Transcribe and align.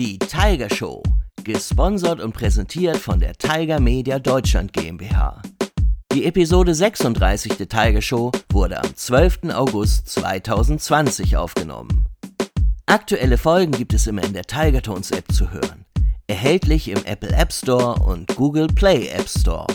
Die 0.00 0.18
Tiger 0.18 0.70
Show, 0.74 1.02
gesponsert 1.44 2.20
und 2.20 2.32
präsentiert 2.32 2.96
von 2.96 3.20
der 3.20 3.34
Tiger 3.34 3.80
Media 3.80 4.18
Deutschland 4.18 4.72
GmbH. 4.72 5.42
Die 6.14 6.24
Episode 6.24 6.74
36 6.74 7.58
der 7.58 7.68
Tiger 7.68 8.00
Show 8.00 8.32
wurde 8.50 8.82
am 8.82 8.96
12. 8.96 9.52
August 9.52 10.08
2020 10.08 11.36
aufgenommen. 11.36 12.06
Aktuelle 12.86 13.36
Folgen 13.36 13.72
gibt 13.72 13.92
es 13.92 14.06
immer 14.06 14.24
in 14.24 14.32
der 14.32 14.44
Tiger 14.44 14.80
Tones 14.80 15.10
App 15.10 15.30
zu 15.30 15.50
hören. 15.50 15.84
Erhältlich 16.28 16.88
im 16.88 17.04
Apple 17.04 17.36
App 17.36 17.52
Store 17.52 18.02
und 18.02 18.34
Google 18.36 18.68
Play 18.68 19.08
App 19.08 19.28
Store. 19.28 19.66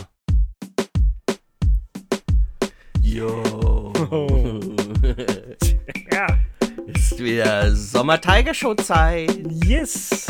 Jo. 3.00 3.65
Ist 7.16 7.24
wieder 7.24 7.74
Sommer-Tiger-Show-Zeit. 7.74 9.40
Yes. 9.64 10.26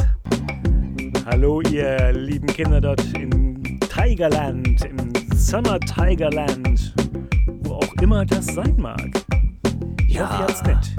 Hallo, 1.25 1.61
ihr 1.63 2.13
lieben 2.13 2.47
Kinder 2.47 2.81
dort 2.81 3.03
in 3.15 3.81
Tigerland, 3.81 4.85
im 4.85 5.13
Summer 5.35 5.81
Tigerland, 5.81 6.95
wo 7.65 7.75
auch 7.75 7.93
immer 8.01 8.25
das 8.25 8.47
sein 8.47 8.77
mag. 8.79 9.11
Ich 10.07 10.21
hoffe, 10.21 10.33
ihr 10.33 10.39
habt's 10.39 10.63
nett. 10.63 10.95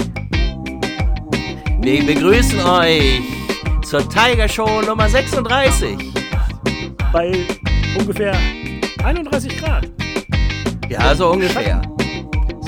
Wir 1.80 2.06
begrüßen 2.06 2.60
euch 2.60 3.22
zur 3.86 4.02
Tiger 4.10 4.50
Show 4.50 4.82
Nummer 4.82 5.08
36. 5.08 5.98
Bei 7.14 7.32
ungefähr 7.98 8.36
31 9.06 9.58
Grad. 9.58 9.90
Ja, 10.90 11.16
so 11.16 11.32
ungefähr. 11.32 11.82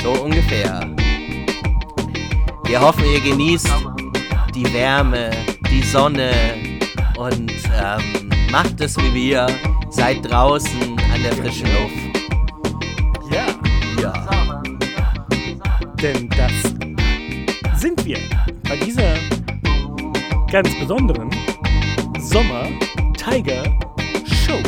So 0.02 0.12
ungefähr. 0.24 0.99
Wir 2.70 2.80
hoffen, 2.80 3.04
ihr 3.04 3.20
genießt 3.20 3.68
die 4.54 4.72
Wärme, 4.72 5.32
die 5.72 5.82
Sonne 5.82 6.30
und 7.18 7.52
ähm, 7.52 8.30
macht 8.52 8.80
es 8.80 8.96
wie 8.98 9.12
wir. 9.12 9.48
Seid 9.90 10.30
draußen 10.30 10.80
an 11.12 11.24
der 11.24 11.34
frischen 11.34 11.66
Luft. 11.66 13.34
Ja, 13.34 13.48
Ja. 14.00 14.62
denn 16.00 16.30
das 16.30 17.82
sind 17.82 18.06
wir 18.06 18.20
bei 18.68 18.76
dieser 18.78 19.16
ganz 20.52 20.70
besonderen 20.80 21.32
Sommer 22.20 22.68
Tiger 23.18 23.64
Show. 24.28 24.62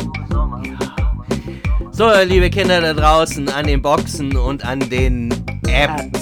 So, 1.92 2.10
liebe 2.24 2.50
Kinder 2.50 2.80
da 2.80 2.94
draußen 2.94 3.48
an 3.48 3.68
den 3.68 3.80
Boxen 3.80 4.36
und 4.36 4.64
an 4.64 4.80
den 4.90 5.32
Apps. 5.68 6.21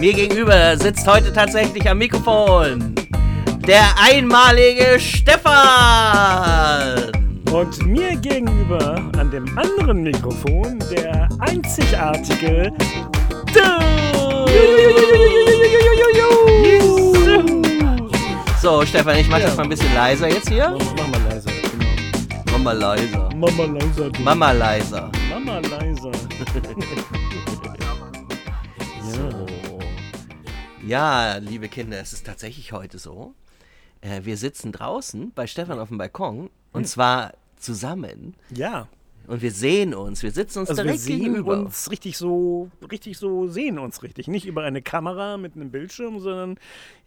Mir 0.00 0.12
gegenüber 0.14 0.76
sitzt 0.76 1.06
heute 1.08 1.32
tatsächlich 1.32 1.88
am 1.88 1.98
Mikrofon 1.98 2.94
der 3.66 3.84
einmalige 4.00 4.98
Stefan. 4.98 5.56
Und 7.52 7.84
mir 7.86 8.14
gegenüber 8.16 8.96
an 9.18 9.30
dem 9.30 9.58
anderen 9.58 10.02
Mikrofon 10.04 10.78
der 10.90 11.28
einzigartige. 11.40 12.72
So, 18.62 18.84
Stefan, 18.84 19.16
ich 19.18 19.28
mach 19.28 19.38
Ja. 19.38 19.46
das 19.46 19.56
mal 19.56 19.62
ein 19.64 19.68
bisschen 19.68 19.94
leiser 19.94 20.28
jetzt 20.28 20.48
hier. 20.48 20.76
Mach 20.96 21.08
mal 21.08 21.20
leiser, 21.30 21.50
genau. 21.72 21.86
Mach 22.52 22.58
mal 22.58 22.76
leiser. 22.76 23.28
Mama 23.36 23.64
leiser. 23.64 24.10
Mama 24.24 24.52
leiser. 24.52 25.10
Mama 25.30 25.58
leiser. 25.60 26.10
Ja, 30.88 31.36
liebe 31.36 31.68
Kinder, 31.68 32.00
es 32.00 32.14
ist 32.14 32.24
tatsächlich 32.24 32.72
heute 32.72 32.98
so. 32.98 33.34
Äh, 34.00 34.22
wir 34.24 34.38
sitzen 34.38 34.72
draußen 34.72 35.32
bei 35.34 35.46
Stefan 35.46 35.78
auf 35.78 35.88
dem 35.88 35.98
Balkon 35.98 36.48
und 36.72 36.88
zwar 36.88 37.34
zusammen. 37.58 38.34
Ja, 38.48 38.88
Und 39.28 39.42
wir 39.42 39.50
sehen 39.52 39.94
uns, 39.94 40.22
wir 40.22 40.30
sitzen 40.30 40.60
uns 40.60 40.70
also 40.70 40.80
wir 40.80 40.84
direkt 40.86 41.02
sehen 41.02 41.20
gegenüber. 41.20 41.60
uns 41.60 41.90
richtig 41.90 42.16
so, 42.16 42.70
richtig 42.90 43.18
so, 43.18 43.46
sehen 43.46 43.78
uns 43.78 44.02
richtig. 44.02 44.26
Nicht 44.26 44.46
über 44.46 44.62
eine 44.62 44.80
Kamera 44.82 45.36
mit 45.36 45.54
einem 45.54 45.70
Bildschirm, 45.70 46.18
sondern 46.18 46.58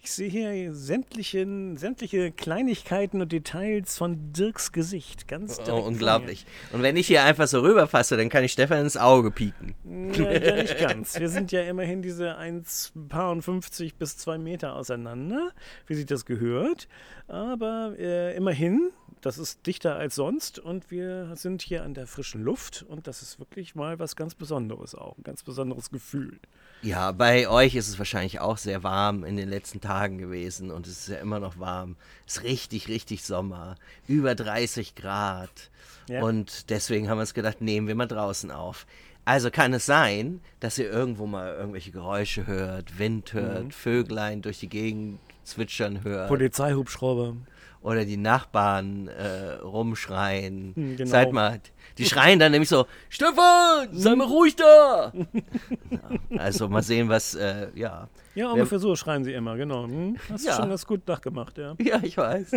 ich 0.04 0.12
sehe 0.12 0.30
hier 0.30 0.74
sämtliche, 0.74 1.46
sämtliche 1.76 2.32
Kleinigkeiten 2.32 3.22
und 3.22 3.32
Details 3.32 3.98
von 3.98 4.34
Dirks 4.34 4.72
Gesicht. 4.72 5.28
Ganz 5.28 5.56
direkt 5.58 5.70
Oh, 5.72 5.76
vor 5.78 5.82
mir. 5.82 5.88
unglaublich. 5.88 6.46
Und 6.72 6.82
wenn 6.84 6.96
ich 6.96 7.08
hier 7.08 7.24
einfach 7.24 7.48
so 7.48 7.60
rüberfasse, 7.62 8.18
dann 8.18 8.30
kann 8.30 8.44
ich 8.44 8.52
Stefan 8.52 8.80
ins 8.82 8.98
Auge 8.98 9.32
pieken. 9.32 9.74
Ja, 10.14 10.32
ja, 10.32 10.56
nicht 10.62 10.78
ganz. 10.80 11.20
Wir 11.20 11.30
sind 11.30 11.52
ja 11.52 11.62
immerhin 11.64 12.02
diese 12.02 12.38
1,50 12.38 13.94
bis 13.98 14.18
2 14.18 14.38
Meter 14.38 14.76
auseinander, 14.76 15.52
wie 15.88 15.96
sich 15.96 16.06
das 16.06 16.26
gehört. 16.26 16.88
Aber 17.28 17.94
äh, 17.98 18.36
immerhin, 18.36 18.90
das 19.22 19.38
ist 19.38 19.66
dichter 19.68 19.96
als 19.96 20.16
sonst 20.16 20.60
und 20.60 20.92
wir 20.92 21.36
sind 21.36 21.62
hier 21.62 21.84
an 21.84 21.94
der 21.94 22.08
frischen 22.08 22.44
Luft 22.44 22.84
und 22.88 23.08
das 23.08 23.22
ist 23.22 23.40
wirklich 23.40 23.76
mal 23.76 24.00
was 24.00 24.16
ganz 24.16 24.36
Besonderes 24.36 24.96
auch, 24.96 25.18
ein 25.18 25.24
ganz 25.24 25.44
besonderes 25.44 25.92
Gefühl. 25.92 26.40
Ja, 26.82 27.12
bei 27.12 27.48
euch 27.48 27.76
ist 27.76 27.90
es 27.90 28.00
wahrscheinlich 28.00 28.40
auch 28.40 28.58
sehr 28.58 28.84
warm 28.84 29.24
in 29.24 29.38
den 29.38 29.50
letzten 29.50 29.82
Tagen 29.82 30.18
gewesen 30.18 30.72
und 30.72 30.88
es 30.88 31.02
ist 31.02 31.10
ja 31.10 31.18
immer 31.18 31.40
noch 31.40 31.60
warm. 31.60 31.96
Es 32.26 32.38
ist 32.38 32.44
richtig, 32.44 32.88
richtig 32.88 33.24
Sommer. 33.24 33.76
Über 34.08 34.34
30 34.34 34.96
Grad. 34.96 35.70
Ja. 36.10 36.24
Und 36.24 36.72
deswegen 36.72 37.08
haben 37.08 37.18
wir 37.18 37.22
uns 37.22 37.36
gedacht, 37.36 37.62
nehmen 37.62 37.88
wir 37.88 37.94
mal 37.96 38.08
draußen 38.08 38.50
auf. 38.50 38.88
Also 39.26 39.52
kann 39.52 39.74
es 39.74 39.86
sein, 39.86 40.42
dass 40.60 40.80
ihr 40.80 40.90
irgendwo 40.90 41.28
mal 41.28 41.54
irgendwelche 41.54 41.92
Geräusche 41.92 42.48
hört, 42.48 42.98
Wind 42.98 43.34
hört, 43.34 43.66
Mhm. 43.66 43.72
Vöglein 43.72 44.42
durch 44.42 44.60
die 44.60 44.70
Gegend 44.70 45.20
zwitschern 45.44 46.04
hört 46.04 46.28
Polizeihubschrauber. 46.30 47.36
Oder 47.82 48.06
die 48.06 48.18
Nachbarn 48.18 49.08
äh, 49.08 49.54
rumschreien. 49.64 50.74
Hm, 50.76 50.96
genau. 50.98 51.10
Seid 51.10 51.34
mal, 51.34 51.60
die 51.98 52.06
schreien 52.06 52.40
dann 52.40 52.52
nämlich 52.52 52.70
so, 52.70 52.86
Stefan, 53.10 53.90
sei 53.92 54.16
mal 54.16 54.28
ruhig 54.28 54.56
da. 54.56 55.12
ja, 55.90 56.00
also 56.38 56.70
mal 56.70 56.84
sehen, 56.84 57.10
was, 57.10 57.36
äh, 57.36 57.68
ja. 57.76 58.08
Ja, 58.36 58.52
ungefähr 58.52 58.80
so 58.80 58.96
schreien 58.96 59.24
sie 59.24 59.34
immer, 59.34 59.58
genau. 59.58 59.86
Hm? 59.88 60.16
Hast 60.30 60.46
Ja. 60.46 60.52
du 60.56 60.62
schon 60.62 60.70
ganz 60.70 60.86
gut 60.86 61.08
nachgemacht, 61.08 61.58
ja. 61.58 61.74
Ja, 61.80 62.00
ich 62.04 62.16
weiß. 62.18 62.52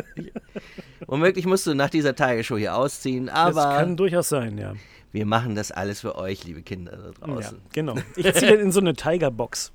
Womöglich 1.06 1.46
musst 1.46 1.66
du 1.66 1.74
nach 1.74 1.90
dieser 1.90 2.14
Tagesschau 2.14 2.56
hier 2.56 2.76
ausziehen, 2.76 3.26
Das 3.26 3.34
aber 3.34 3.76
kann 3.78 3.96
durchaus 3.96 4.28
sein, 4.28 4.58
ja. 4.58 4.74
wir 5.12 5.26
machen 5.26 5.54
das 5.54 5.72
alles 5.72 6.00
für 6.00 6.16
euch, 6.16 6.44
liebe 6.44 6.62
Kinder 6.62 6.92
da 6.96 7.26
Ja, 7.26 7.34
draußen. 7.34 7.60
genau. 7.72 7.94
Ich 8.16 8.32
ziehe 8.34 8.54
in 8.54 8.70
so 8.72 8.80
eine 8.80 8.94
Tigerbox. 8.94 9.72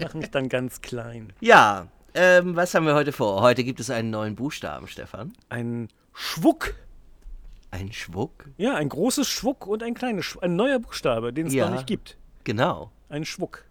Mach 0.00 0.14
mich 0.14 0.30
dann 0.30 0.48
ganz 0.48 0.80
klein. 0.82 1.32
Ja, 1.40 1.88
ähm, 2.14 2.56
was 2.56 2.74
haben 2.74 2.86
wir 2.86 2.94
heute 2.94 3.12
vor? 3.12 3.40
Heute 3.42 3.64
gibt 3.64 3.80
es 3.80 3.90
einen 3.90 4.10
neuen 4.10 4.34
Buchstaben, 4.34 4.86
Stefan. 4.88 5.32
Ein 5.48 5.88
Schwuck. 6.14 6.74
Ein 7.70 7.92
Schwuck. 7.92 8.46
Ja, 8.56 8.74
ein 8.76 8.88
großes 8.88 9.28
Schwuck 9.28 9.66
und 9.66 9.82
ein 9.82 9.94
kleines 9.94 10.24
Schwuck. 10.24 10.42
Ein 10.42 10.56
neuer 10.56 10.78
Buchstabe, 10.78 11.32
den 11.32 11.46
es 11.48 11.54
Ja. 11.54 11.66
noch 11.66 11.74
nicht 11.76 11.86
gibt. 11.86 12.16
Genau. 12.44 12.90
Ein 13.08 13.24
Schwuck. 13.24 13.64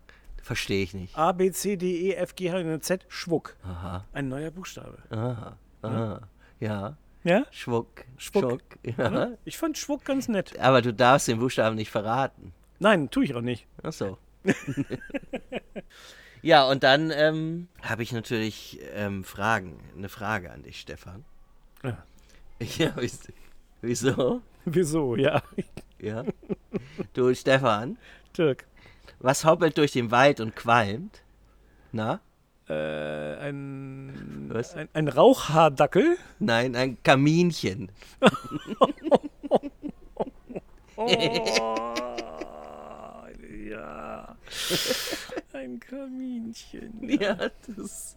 Verstehe 0.43 0.83
ich 0.83 0.93
nicht. 0.93 1.17
A, 1.17 1.31
B, 1.33 1.51
C, 1.51 1.75
D, 1.75 2.09
E, 2.09 2.13
F, 2.13 2.35
G, 2.35 2.51
H, 2.51 2.59
N, 2.59 2.81
Z, 2.81 3.05
Schwuck. 3.09 3.57
Aha. 3.63 4.05
Ein 4.13 4.29
neuer 4.29 4.51
Buchstabe. 4.51 4.97
Aha. 5.09 5.57
Aha. 5.81 6.21
Ja. 6.59 6.95
Ja? 7.23 7.45
Schwuck. 7.51 8.05
Schwuck. 8.17 8.61
Ja. 8.83 9.31
Ich 9.43 9.57
fand 9.57 9.77
Schwuck 9.77 10.05
ganz 10.05 10.27
nett. 10.29 10.57
Aber 10.59 10.81
du 10.81 10.93
darfst 10.93 11.27
den 11.27 11.39
Buchstaben 11.39 11.75
nicht 11.75 11.91
verraten. 11.91 12.53
Nein, 12.79 13.09
tue 13.09 13.25
ich 13.25 13.35
auch 13.35 13.41
nicht. 13.41 13.67
Ach 13.83 13.91
so. 13.91 14.17
ja, 16.41 16.67
und 16.69 16.83
dann 16.83 17.11
ähm, 17.11 17.67
habe 17.81 18.03
ich 18.03 18.11
natürlich 18.11 18.79
ähm, 18.93 19.23
Fragen. 19.23 19.79
Eine 19.95 20.09
Frage 20.09 20.51
an 20.51 20.63
dich, 20.63 20.79
Stefan. 20.79 21.23
Ja. 21.83 21.97
Ja, 22.59 22.91
wieso? 22.95 23.29
wieso? 23.81 24.41
Wieso? 24.65 25.15
Ja. 25.15 25.43
Ja. 25.99 26.23
Du, 27.13 27.31
Stefan, 27.35 27.99
Dirk. 28.35 28.65
was 29.19 29.45
hoppelt 29.45 29.77
durch 29.77 29.91
den 29.91 30.09
Wald 30.09 30.39
und 30.39 30.55
qualmt? 30.55 31.21
Na? 31.91 32.19
Äh, 32.67 33.35
ein, 33.37 34.49
Was? 34.51 34.75
ein, 34.75 34.89
ein 34.93 35.07
Rauchhaardackel. 35.07 36.17
Nein, 36.39 36.75
ein 36.75 36.97
Kaminchen. 37.03 37.91
Oh, 40.97 41.07
ja. 43.69 44.16
Ein 45.53 45.79
Kaminchen. 45.79 46.93
Ja, 47.19 47.35
das. 47.75 48.15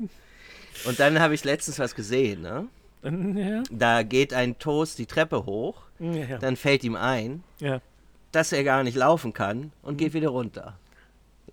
Und 0.84 1.00
dann 1.00 1.18
habe 1.20 1.34
ich 1.34 1.44
letztens 1.44 1.78
was 1.78 1.94
gesehen, 1.94 2.42
ne? 2.42 2.68
Ja. 3.02 3.62
Da 3.70 4.02
geht 4.02 4.34
ein 4.34 4.58
Toast 4.58 4.98
die 4.98 5.06
Treppe 5.06 5.46
hoch, 5.46 5.82
Ja. 5.98 6.38
dann 6.38 6.56
fällt 6.56 6.84
ihm 6.84 6.96
ein, 6.96 7.42
Ja. 7.58 7.80
dass 8.32 8.52
er 8.52 8.62
gar 8.64 8.82
nicht 8.84 8.96
laufen 8.96 9.32
kann 9.32 9.72
und 9.82 9.96
geht 9.96 10.12
wieder 10.12 10.28
runter. 10.28 10.78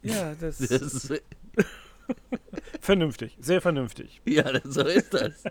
Ja, 0.03 0.33
das 0.39 0.57
Das 0.59 0.69
ist 0.71 1.09
ist, 1.09 1.21
vernünftig. 2.81 3.35
Sehr 3.39 3.61
vernünftig. 3.61 4.21
ja, 4.25 4.45
so 4.65 4.81
ist 4.85 5.13
das. 5.13 5.43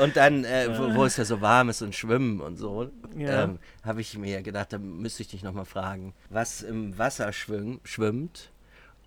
Und 0.00 0.16
dann, 0.16 0.44
äh, 0.44 0.68
wo, 0.78 0.94
wo 0.94 1.04
es 1.04 1.16
ja 1.16 1.24
so 1.24 1.40
warm 1.40 1.70
ist 1.70 1.82
und 1.82 1.94
schwimmen 1.94 2.40
und 2.40 2.56
so, 2.58 2.90
Ja. 3.16 3.44
ähm, 3.44 3.58
habe 3.82 4.00
ich 4.02 4.16
mir 4.18 4.42
gedacht, 4.42 4.72
da 4.72 4.78
müsste 4.78 5.22
ich 5.22 5.28
dich 5.28 5.42
nochmal 5.42 5.64
fragen, 5.64 6.14
was 6.28 6.62
im 6.62 6.96
Wasser 6.98 7.32
schwimm, 7.32 7.80
schwimmt 7.82 8.50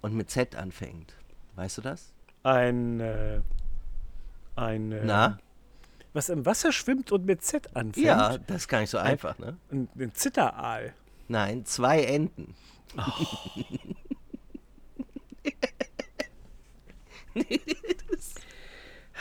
und 0.02 0.16
mit 0.16 0.30
Z 0.32 0.56
anfängt. 0.56 1.14
Weißt 1.56 1.78
du 1.78 1.82
das? 1.82 2.12
Ein, 2.44 3.00
äh, 3.00 3.42
ein, 4.56 4.92
äh, 4.92 5.02
Na? 5.04 5.40
was 6.14 6.30
im 6.30 6.46
Wasser 6.46 6.72
schwimmt 6.72 7.12
und 7.12 7.26
mit 7.26 7.44
Z 7.44 7.76
anfängt. 7.76 8.06
Ja, 8.06 8.38
das 8.40 8.64
ist 8.64 8.68
gar 8.68 8.80
nicht 8.82 8.90
so 8.90 8.98
einfach, 8.98 9.38
ne? 9.38 9.58
Ein, 9.72 9.88
ein 9.98 10.14
Zitteraal. 10.14 10.94
Nein, 11.28 11.66
zwei 11.66 12.04
Enten. 12.04 12.56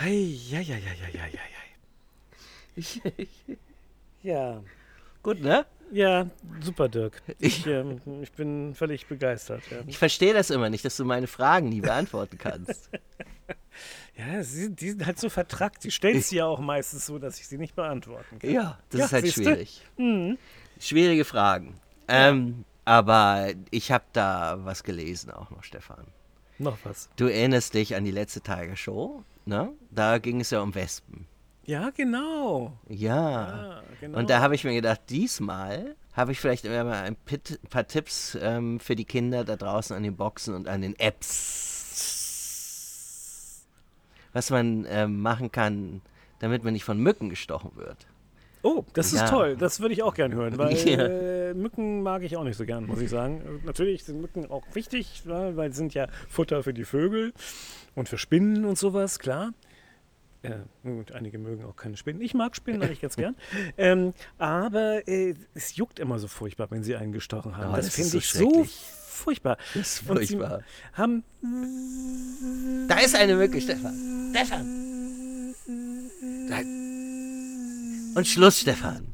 Hei, 0.00 0.14
ja, 0.48 0.60
ja, 0.60 0.76
ja, 0.76 0.92
ja, 0.92 1.08
ja, 1.12 1.26
ja, 1.26 1.40
ja. 2.76 3.12
Ja, 4.22 4.62
Gut, 5.22 5.40
ne? 5.40 5.66
ja, 5.90 6.26
super, 6.60 6.88
Dirk. 6.88 7.22
Ich, 7.38 7.66
ähm, 7.66 8.00
ich 8.22 8.32
bin 8.32 8.74
völlig 8.74 9.06
begeistert. 9.06 9.62
Ja, 9.70 9.78
Ich 9.86 9.98
verstehe 9.98 10.34
das 10.34 10.50
immer 10.50 10.68
nicht, 10.70 10.84
dass 10.84 10.96
du 10.96 11.04
meine 11.04 11.26
Fragen 11.26 11.68
nie 11.70 11.80
beantworten 11.80 12.36
kannst. 12.38 12.90
ja 14.16 14.42
sie, 14.42 14.70
die 14.74 14.90
sind 14.90 15.06
halt 15.06 15.18
so 15.18 15.28
vertrackt. 15.30 15.82
Sie 15.82 15.90
stellt 15.90 16.24
sie 16.24 16.36
ja 16.36 16.46
auch 16.46 16.60
meistens 16.60 17.06
so, 17.06 17.18
dass 17.18 17.38
ich 17.40 17.48
sie 17.48 17.58
nicht 17.58 17.74
beantworten 17.74 18.38
kann. 18.38 18.50
Ja, 18.50 18.78
das 18.90 18.98
Ja, 19.00 19.06
ist 19.06 19.12
halt 19.12 19.28
schwierig. 19.32 19.82
Schwierige 20.78 21.24
Fragen. 21.24 21.80
Ähm, 22.06 22.64
aber 22.84 23.48
ich 23.70 23.90
habe 23.90 24.04
da 24.12 24.58
was 24.64 24.82
gelesen 24.82 25.30
auch 25.30 25.50
noch, 25.50 25.64
Stefan. 25.64 26.06
Noch 26.58 26.78
was. 26.84 27.08
Du 27.16 27.26
erinnerst 27.26 27.74
dich 27.74 27.94
an 27.94 28.04
die 28.04 28.10
letzte 28.10 28.40
Tiger 28.40 28.76
Show, 28.76 29.22
ne? 29.46 29.72
Da 29.90 30.18
ging 30.18 30.40
es 30.40 30.50
ja 30.50 30.60
um 30.60 30.74
Wespen. 30.74 31.26
Ja, 31.68 31.90
genau. 31.90 32.72
Ja. 32.88 33.20
Ah, 33.20 33.82
genau. 34.00 34.18
Und 34.18 34.30
da 34.30 34.40
habe 34.40 34.54
ich 34.54 34.64
mir 34.64 34.72
gedacht, 34.72 35.02
diesmal 35.10 35.96
habe 36.14 36.32
ich 36.32 36.40
vielleicht 36.40 36.64
immer 36.64 36.82
mal 36.84 37.02
ein 37.02 37.14
paar 37.68 37.86
Tipps 37.86 38.38
ähm, 38.40 38.80
für 38.80 38.96
die 38.96 39.04
Kinder 39.04 39.44
da 39.44 39.56
draußen 39.56 39.94
an 39.94 40.02
den 40.02 40.16
Boxen 40.16 40.54
und 40.54 40.66
an 40.66 40.80
den 40.80 40.98
Apps. 42.18 43.66
Was 44.32 44.48
man 44.50 44.86
ähm, 44.88 45.20
machen 45.20 45.52
kann, 45.52 46.00
damit 46.38 46.64
man 46.64 46.72
nicht 46.72 46.84
von 46.84 46.98
Mücken 46.98 47.28
gestochen 47.28 47.72
wird. 47.76 48.06
Oh, 48.62 48.84
das 48.94 49.12
ist 49.12 49.20
Ja. 49.20 49.28
toll. 49.28 49.56
Das 49.58 49.80
würde 49.80 49.92
ich 49.92 50.02
auch 50.02 50.14
gern 50.14 50.32
hören, 50.32 50.56
weil 50.58 50.74
Ja. 50.74 51.06
äh, 51.06 51.52
Mücken 51.54 52.02
mag 52.02 52.22
ich 52.22 52.36
auch 52.38 52.44
nicht 52.44 52.56
so 52.56 52.64
gern, 52.64 52.86
muss 52.86 53.00
ich 53.02 53.10
sagen. 53.10 53.42
Äh, 53.42 53.66
Natürlich 53.66 54.04
sind 54.04 54.22
Mücken 54.22 54.50
auch 54.50 54.64
wichtig, 54.72 55.22
ja, 55.26 55.54
weil 55.56 55.70
sie 55.72 55.76
sind 55.78 55.92
ja 55.92 56.06
Futter 56.30 56.62
für 56.62 56.72
die 56.72 56.84
Vögel 56.84 57.34
und 57.94 58.08
für 58.08 58.16
Spinnen 58.16 58.64
und 58.64 58.78
sowas, 58.78 59.18
klar. 59.18 59.52
Äh, 60.42 60.58
gut, 60.84 61.12
einige 61.12 61.38
mögen 61.38 61.64
auch 61.64 61.74
keine 61.74 61.96
Spinnen. 61.96 62.22
Ich 62.22 62.32
mag 62.32 62.54
Spinnen 62.54 62.82
eigentlich 62.82 63.00
ganz 63.00 63.16
gern. 63.16 63.34
Ähm, 63.76 64.12
aber 64.38 65.06
äh, 65.08 65.34
es 65.54 65.76
juckt 65.76 65.98
immer 65.98 66.18
so 66.18 66.26
furchtbar, 66.28 66.70
wenn 66.70 66.82
sie 66.82 66.96
einen 66.96 67.12
gestochen 67.12 67.56
haben. 67.56 67.72
Oh, 67.72 67.76
das 67.76 67.86
das 67.86 67.94
finde 67.94 68.10
so 68.10 68.18
ich 68.18 68.28
so 68.28 68.64
furchtbar. 68.64 69.56
Das 69.74 70.00
ist 70.00 70.08
Und 70.10 70.18
sie 70.20 70.36
furchtbar. 70.36 70.62
haben 70.92 71.24
Da 72.88 72.98
ist 72.98 73.14
eine 73.14 73.36
Mücke, 73.36 73.60
Stefan. 73.60 74.30
Stefan. 74.30 75.54
Da. 76.48 76.58
Und 78.18 78.26
Schluss, 78.26 78.60
Stefan. 78.60 79.06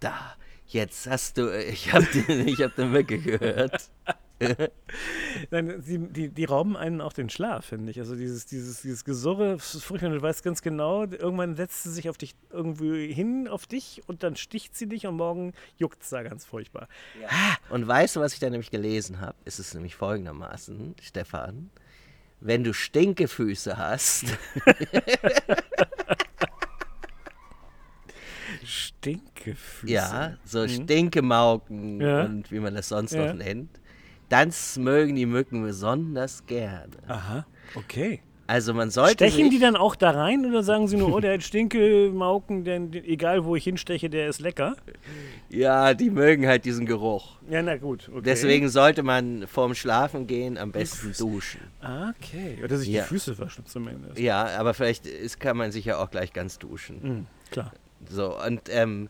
Da. 0.00 0.36
Jetzt 0.66 1.06
hast 1.06 1.38
du, 1.38 1.56
ich 1.56 1.92
habe 1.92 2.04
hab 2.04 2.78
eine 2.78 2.88
Mücke 2.88 3.18
gehört. 3.18 3.90
Nein, 5.50 5.80
sie, 5.82 5.98
die, 5.98 6.28
die 6.28 6.44
rauben 6.44 6.76
einen 6.76 7.00
auch 7.00 7.12
den 7.14 7.30
Schlaf, 7.30 7.64
finde 7.66 7.90
ich. 7.90 7.98
Also 7.98 8.16
dieses, 8.16 8.44
dieses, 8.46 8.82
dieses 8.82 9.04
Gesurre, 9.04 9.54
ist 9.54 9.82
furchtbar. 9.82 10.10
Du 10.10 10.20
weißt 10.20 10.42
ganz 10.44 10.60
genau, 10.62 11.04
irgendwann 11.04 11.54
setzt 11.56 11.84
sie 11.84 11.90
sich 11.92 12.08
auf 12.10 12.18
dich 12.18 12.34
irgendwie 12.50 13.12
hin 13.12 13.48
auf 13.48 13.66
dich 13.66 14.02
und 14.06 14.22
dann 14.22 14.36
sticht 14.36 14.76
sie 14.76 14.86
dich 14.88 15.06
und 15.06 15.16
morgen 15.16 15.52
juckt 15.78 16.02
es 16.02 16.10
da 16.10 16.22
ganz 16.22 16.44
furchtbar. 16.44 16.88
Und 17.70 17.86
weißt 17.88 18.16
du, 18.16 18.20
was 18.20 18.34
ich 18.34 18.38
da 18.40 18.50
nämlich 18.50 18.70
gelesen 18.70 19.20
habe? 19.20 19.36
Ist 19.44 19.58
es 19.58 19.72
nämlich 19.74 19.94
folgendermaßen, 19.96 20.94
Stefan. 21.00 21.70
Wenn 22.40 22.62
du 22.64 22.74
Stinkefüße 22.74 23.78
hast, 23.78 24.26
Stinkefüße. 28.64 29.92
ja, 29.92 30.36
so 30.44 30.66
Stinkemauken 30.68 31.96
Mhm. 31.96 32.00
Ja. 32.00 32.24
und 32.24 32.50
wie 32.50 32.60
man 32.60 32.74
das 32.74 32.88
sonst 32.88 33.12
Ja. 33.12 33.26
noch 33.26 33.34
nennt, 33.34 33.70
dann 34.28 34.52
mögen 34.78 35.14
die 35.14 35.26
Mücken 35.26 35.62
besonders 35.62 36.46
gerne. 36.46 36.90
Aha, 37.08 37.46
okay. 37.74 38.20
Also 38.48 38.74
man 38.74 38.90
sollte 38.90 39.28
Stechen 39.28 39.50
die 39.50 39.58
dann 39.58 39.74
auch 39.74 39.96
da 39.96 40.10
rein 40.12 40.46
oder 40.46 40.62
sagen 40.62 40.86
sie 40.86 40.96
nur, 40.96 41.12
oh, 41.12 41.18
der 41.18 41.34
hat 41.34 41.42
Stinkemauken, 41.42 42.64
denn 42.64 42.92
egal 42.92 43.44
wo 43.44 43.56
ich 43.56 43.64
hinsteche, 43.64 44.08
der 44.08 44.28
ist 44.28 44.40
lecker? 44.40 44.76
Ja, 45.48 45.94
die 45.94 46.10
mögen 46.10 46.46
halt 46.46 46.64
diesen 46.64 46.86
Geruch. 46.86 47.38
Ja, 47.50 47.60
na 47.62 47.76
gut, 47.76 48.08
okay. 48.08 48.20
Deswegen 48.24 48.68
sollte 48.68 49.02
man 49.02 49.48
vorm 49.48 49.74
Schlafen 49.74 50.28
gehen 50.28 50.58
am 50.58 50.70
besten 50.70 51.12
duschen. 51.18 51.60
Ah, 51.80 52.12
Okay, 52.20 52.58
oder 52.62 52.76
sich 52.76 52.88
Ja. 52.88 53.02
die 53.02 53.08
Füße 53.08 53.36
waschen 53.38 53.66
zumindest. 53.66 54.18
Ja, 54.20 54.46
aber 54.58 54.74
vielleicht 54.74 55.06
ist, 55.06 55.40
kann 55.40 55.56
man 55.56 55.72
sich 55.72 55.84
ja 55.84 55.98
auch 55.98 56.10
gleich 56.10 56.32
ganz 56.32 56.58
duschen. 56.58 56.98
Mhm, 57.02 57.26
klar. 57.50 57.72
So, 58.08 58.40
und 58.44 58.62
ähm, 58.70 59.08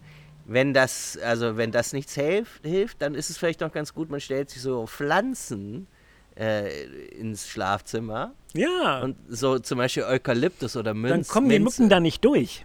wenn 0.48 0.72
das, 0.72 1.18
also 1.18 1.56
wenn 1.56 1.72
das 1.72 1.92
nichts 1.92 2.14
hilft, 2.14 2.64
hilft, 2.64 3.02
dann 3.02 3.14
ist 3.14 3.30
es 3.30 3.36
vielleicht 3.36 3.60
noch 3.60 3.72
ganz 3.72 3.92
gut, 3.94 4.10
man 4.10 4.20
stellt 4.20 4.50
sich 4.50 4.62
so 4.62 4.86
Pflanzen 4.86 5.86
äh, 6.38 6.84
ins 7.10 7.48
Schlafzimmer. 7.48 8.32
Ja, 8.54 9.00
Und 9.02 9.16
so 9.28 9.58
zum 9.58 9.78
Beispiel 9.78 10.04
Eukalyptus 10.04 10.76
oder 10.76 10.94
Minz. 10.94 11.10
dann 11.10 11.26
kommen 11.34 11.48
die. 11.48 11.58
Mücken 11.58 11.88
da 11.88 12.00
nicht 12.00 12.24
durch. 12.24 12.64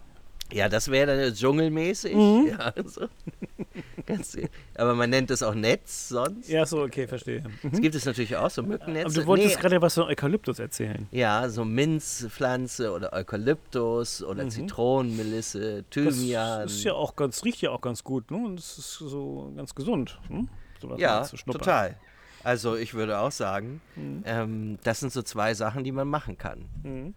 Ja, 0.52 0.70
das 0.70 0.90
wäre 0.92 1.18
dann 1.26 1.34
dschungelmäßig. 1.34 2.14
Mhm. 2.16 2.48
Ja, 2.60 2.74
so. 2.86 3.08
Ganz, 4.06 4.36
aber 4.76 4.96
man 4.96 5.10
nennt 5.12 5.30
es 5.32 5.44
auch 5.44 5.54
Netz 5.54 6.10
sonst. 6.10 6.50
Ja, 6.50 6.66
so, 6.66 6.82
okay, 6.82 7.08
verstehe. 7.08 7.44
Es 7.72 7.80
gibt 7.80 7.96
es 7.96 8.06
natürlich 8.06 8.36
auch 8.36 8.50
so 8.50 8.64
Mückennetze. 8.64 9.06
Aber 9.06 9.14
du 9.14 9.26
wolltest 9.28 9.56
Nee, 9.56 9.62
gerade 9.62 9.82
was 9.82 9.94
von 9.94 10.04
Eukalyptus 10.04 10.60
erzählen. 10.60 11.08
Ja, 11.12 11.48
so 11.50 11.64
Minzpflanze 11.64 12.92
oder 12.92 13.14
Eukalyptus 13.14 14.24
oder 14.24 14.50
Zitronenmelisse, 14.50 15.84
Mhm. 15.96 16.04
Das 16.06 16.16
Thymian. 16.16 16.66
ist 16.66 16.84
ja 16.84 16.94
auch 16.94 17.16
ganz, 17.16 17.44
riecht 17.46 17.62
ja 17.62 17.70
auch 17.72 17.82
ganz 17.82 18.04
gut, 18.04 18.30
ne? 18.32 18.38
Und 18.38 18.58
das 18.58 18.78
ist 18.78 18.94
so 18.96 19.54
ganz 19.56 19.74
gesund. 19.76 20.20
Hm? 20.28 20.50
Sowas 20.82 20.98
mal 20.98 21.02
Ja, 21.02 21.24
zu 21.24 21.38
schnuppern. 21.38 21.62
total. 21.62 21.96
Also 22.44 22.76
ich 22.76 22.94
würde 22.96 23.20
auch 23.20 23.32
sagen, 23.32 23.82
Mhm. 23.96 24.24
ähm, 24.26 24.80
das 24.84 25.00
sind 25.00 25.14
so 25.14 25.22
zwei 25.22 25.54
Sachen, 25.54 25.84
die 25.84 25.92
man 25.92 26.08
machen 26.08 26.38
kann. 26.38 26.66
Mhm. 26.84 27.14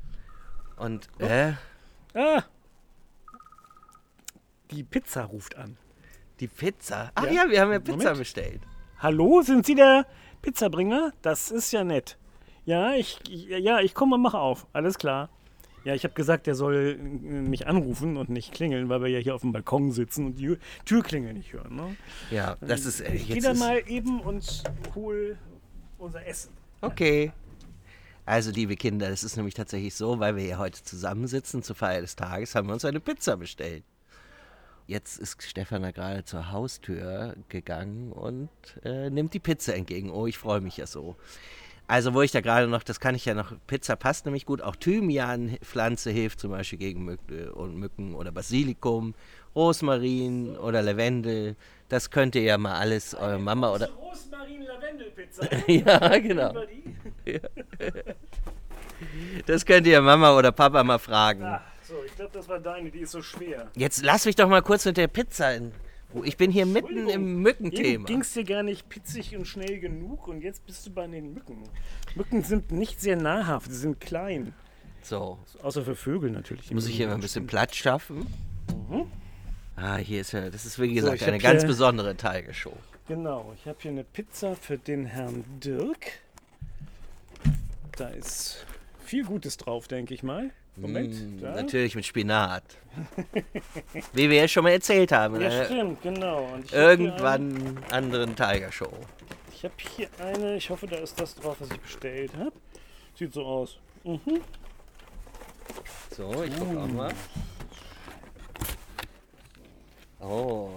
Und 0.77 1.09
Oh. 1.21 1.25
äh, 1.25 1.55
Ah! 2.17 2.45
Die 4.71 4.83
Pizza 4.83 5.25
ruft 5.25 5.57
an. 5.57 5.77
die 6.41 6.49
Pizza. 6.49 7.13
Ach 7.15 7.25
Ja. 7.27 7.45
ja, 7.45 7.51
wir 7.51 7.61
haben 7.61 7.71
ja 7.73 7.79
Pizza 7.79 7.97
Moment. 7.97 8.19
bestellt. 8.19 8.61
Hallo, 8.99 9.41
sind 9.43 9.65
Sie 9.67 9.75
der 9.77 10.05
Pizzabringer? 10.43 11.13
Das 11.23 11.51
ist 11.53 11.71
ja 11.73 11.85
nett. 11.85 12.19
Ja, 12.65 12.95
ich, 12.95 13.21
ja, 13.29 13.79
ich 13.81 13.95
komme 13.95 14.17
und 14.17 14.23
mache 14.23 14.39
auf. 14.39 14.67
Alles 14.73 14.99
klar. 14.99 15.29
Ja, 15.85 15.95
ich 15.95 16.03
habe 16.03 16.15
gesagt, 16.15 16.47
der 16.49 16.55
soll 16.57 16.99
äh, 16.99 17.03
mich 17.31 17.67
anrufen 17.69 18.17
und 18.17 18.31
nicht 18.31 18.53
klingeln, 18.53 18.89
weil 18.89 19.03
wir 19.03 19.09
ja 19.09 19.19
hier 19.21 19.35
auf 19.35 19.43
dem 19.43 19.53
Balkon 19.53 19.93
sitzen 19.93 20.27
und 20.27 20.37
die 20.41 20.57
Türklingel 20.87 21.35
nicht 21.35 21.53
hören. 21.53 21.77
Ne? 21.77 21.97
Ja, 22.31 22.57
das 22.61 22.85
ist. 22.87 23.01
Äh, 23.01 23.15
Ich 23.15 23.27
gehe 23.27 23.37
jetzt 23.37 23.45
da 23.47 23.55
mal 23.55 23.83
eben 23.87 24.21
und 24.21 24.65
hol 24.95 25.37
unser 25.99 26.27
Essen. 26.27 26.51
Okay. 26.81 27.33
Also, 28.27 28.51
liebe 28.51 28.75
Kinder, 28.77 29.09
das 29.11 29.23
ist 29.23 29.37
nämlich 29.37 29.55
tatsächlich 29.55 29.95
so, 29.95 30.19
weil 30.19 30.35
wir 30.37 30.43
hier 30.43 30.59
heute 30.59 30.83
zusammensitzen 30.83 31.63
zur 31.63 31.77
Feier 31.77 32.01
des 32.01 32.17
Tages, 32.17 32.55
haben 32.55 32.67
wir 32.69 32.73
uns 32.73 32.85
eine 32.87 32.99
Pizza 33.01 33.37
bestellt. 33.37 33.85
Jetzt 34.87 35.19
ist 35.19 35.43
Stefan 35.43 35.83
da 35.83 35.93
gerade 35.93 36.25
zur 36.25 36.53
Haustür 36.53 37.35
gegangen 37.49 38.13
und 38.13 38.51
äh, 38.85 39.09
nimmt 39.09 39.33
die 39.33 39.41
Pizza 39.41 39.75
entgegen. 39.75 40.11
Oh, 40.11 40.27
ich 40.27 40.37
freue 40.37 40.61
mich 40.61 40.77
ja 40.77 40.87
so. 40.87 41.17
Also, 41.87 42.15
wo 42.15 42.23
ich 42.23 42.33
da 42.33 42.41
gerade 42.41 42.67
noch, 42.67 42.83
das 42.83 42.99
kann 42.99 43.15
ich 43.15 43.27
ja 43.27 43.35
noch, 43.35 43.55
Pizza 43.67 43.97
passt 43.97 44.25
nämlich 44.25 44.47
gut. 44.47 44.63
Auch 44.63 44.77
Thymianpflanze 44.77 46.11
hilft 46.11 46.41
zum 46.41 46.51
Beispiel 46.51 46.79
gegen 46.79 47.05
Mücken, 47.05 47.49
und 47.51 47.77
Mücken 47.77 48.15
oder 48.15 48.33
Basilikum, 48.33 49.15
Rosmarin 49.55 50.57
oder 50.57 50.83
Lavendel. 50.83 51.57
Das 51.89 52.11
könnt 52.11 52.35
ihr 52.35 52.43
ja 52.43 52.59
mal 52.59 52.75
alles 52.75 53.15
eurer 53.15 53.39
Mama 53.39 53.73
oder. 53.73 53.91
Rosmarin-Lavendel-Pizza. 53.91 55.49
Ja, 55.69 56.19
genau. 56.19 56.55
Das 59.47 59.67
könnt 59.67 59.87
ihr 59.87 60.01
Mama 60.01 60.37
oder 60.37 60.53
Papa 60.53 60.83
mal 60.83 60.99
fragen. 60.99 61.45
Ah, 61.95 62.01
so, 62.01 62.05
ich 62.05 62.17
glaube, 62.17 62.31
das 62.33 62.49
war 62.49 62.59
deine, 62.59 62.91
die 62.91 63.01
ist 63.01 63.13
so 63.13 63.23
schwer. 63.23 63.71
Jetzt 63.75 64.03
lass 64.05 64.27
mich 64.27 64.37
doch 64.37 64.49
mal 64.49 64.63
kurz 64.63 64.85
mit 64.85 64.97
der 64.97 65.09
Pizza 65.09 65.55
in. 65.55 65.73
Ruhe. 66.15 66.27
Ich 66.27 66.37
bin 66.37 66.51
hier 66.51 66.67
mitten 66.67 67.09
im 67.09 67.43
Mückenthema. 67.43 68.07
ging 68.07 68.21
es 68.21 68.33
dir 68.33 68.45
gar 68.45 68.63
nicht 68.63 68.89
pizzig 68.89 69.37
und 69.37 69.47
schnell 69.47 69.81
genug 69.81 70.29
und 70.29 70.43
jetzt 70.43 70.65
bist 70.67 70.87
du 70.87 70.91
bei 70.91 71.07
den 71.07 71.35
Mücken. 71.35 71.65
Mücken 72.15 72.43
sind 72.43 72.71
nicht 72.71 73.01
sehr 73.01 73.17
nahrhaft, 73.17 73.71
sie 73.71 73.79
sind 73.79 74.01
klein. 74.01 74.55
So, 75.03 75.39
Außer 75.63 75.83
für 75.83 75.97
Vögel 75.97 76.31
natürlich. 76.31 76.71
Muss 76.71 76.89
ich 76.89 76.97
hier 76.97 77.09
mal 77.09 77.15
ein 77.15 77.21
bisschen. 77.21 77.47
Platz 77.47 77.77
schaffen. 77.77 78.27
Ah, 79.77 79.97
hier 79.97 80.21
ist 80.21 80.33
ja, 80.33 80.49
das 80.51 80.65
ist 80.65 80.81
wie 80.81 80.95
gesagt 80.95 81.17
ich 81.17 81.27
eine 81.27 81.39
ganz 81.39 81.67
besondere 81.67 82.15
Tiger-Show. 82.15 82.77
Genau, 83.07 83.53
ich 83.55 83.67
habe 83.67 83.77
hier 83.81 83.91
eine 83.91 84.05
Pizza 84.05 84.55
für 84.55 84.79
den 84.79 85.05
Herrn 85.05 85.45
Dirk. 85.63 86.21
Da 87.97 88.09
ist 88.09 88.65
viel 89.05 89.25
Gutes 89.25 89.57
drauf, 89.59 89.89
denke 89.89 90.15
ich 90.15 90.23
mal. 90.23 90.53
Moment. 90.77 91.41
Mm. 91.41 91.43
Natürlich 91.43 91.95
mit 91.95 92.05
Spinat. 92.05 92.65
wie 94.13 94.31
wir 94.31 94.37
ja 94.37 94.49
schon 94.49 94.65
mal 94.65 94.71
erzählt 94.71 95.13
haben. 95.13 95.41
Ja, 95.41 95.49
einer 95.49 95.65
stimmt, 95.65 96.03
genau. 96.03 96.49
Irgendwann 96.73 97.79
anderen 97.91 98.35
Tiger-Show. 98.37 98.87
Ein, 98.87 99.07
ich 99.53 99.65
habe 99.65 99.75
hier 99.97 100.09
eine, 100.19 100.57
ich 100.57 100.71
hoffe, 100.71 100.87
da 100.87 100.97
ist 100.97 101.21
das 101.21 101.35
drauf, 101.35 101.57
was 101.61 101.71
ich 101.71 101.81
bestellt 101.81 102.33
habe. 102.37 102.53
Sieht 103.17 103.33
so 103.33 103.45
aus. 103.45 103.79
Mhm. 104.05 104.41
So, 106.17 106.45
ich 106.45 106.53
guck 106.59 106.77
auch 106.77 106.87
mal. 106.89 107.13
Oh, 110.21 110.71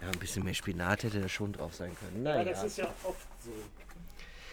ja, 0.00 0.08
ein 0.08 0.18
bisschen 0.18 0.44
mehr 0.44 0.54
Spinat 0.54 1.02
hätte 1.02 1.20
da 1.20 1.28
schon 1.28 1.52
drauf 1.52 1.74
sein 1.74 1.94
können. 1.98 2.24
Ja, 2.24 2.34
Naja. 2.34 2.50
das 2.50 2.64
ist 2.64 2.78
ja 2.78 2.86
oft 3.02 3.26
so. 3.44 3.50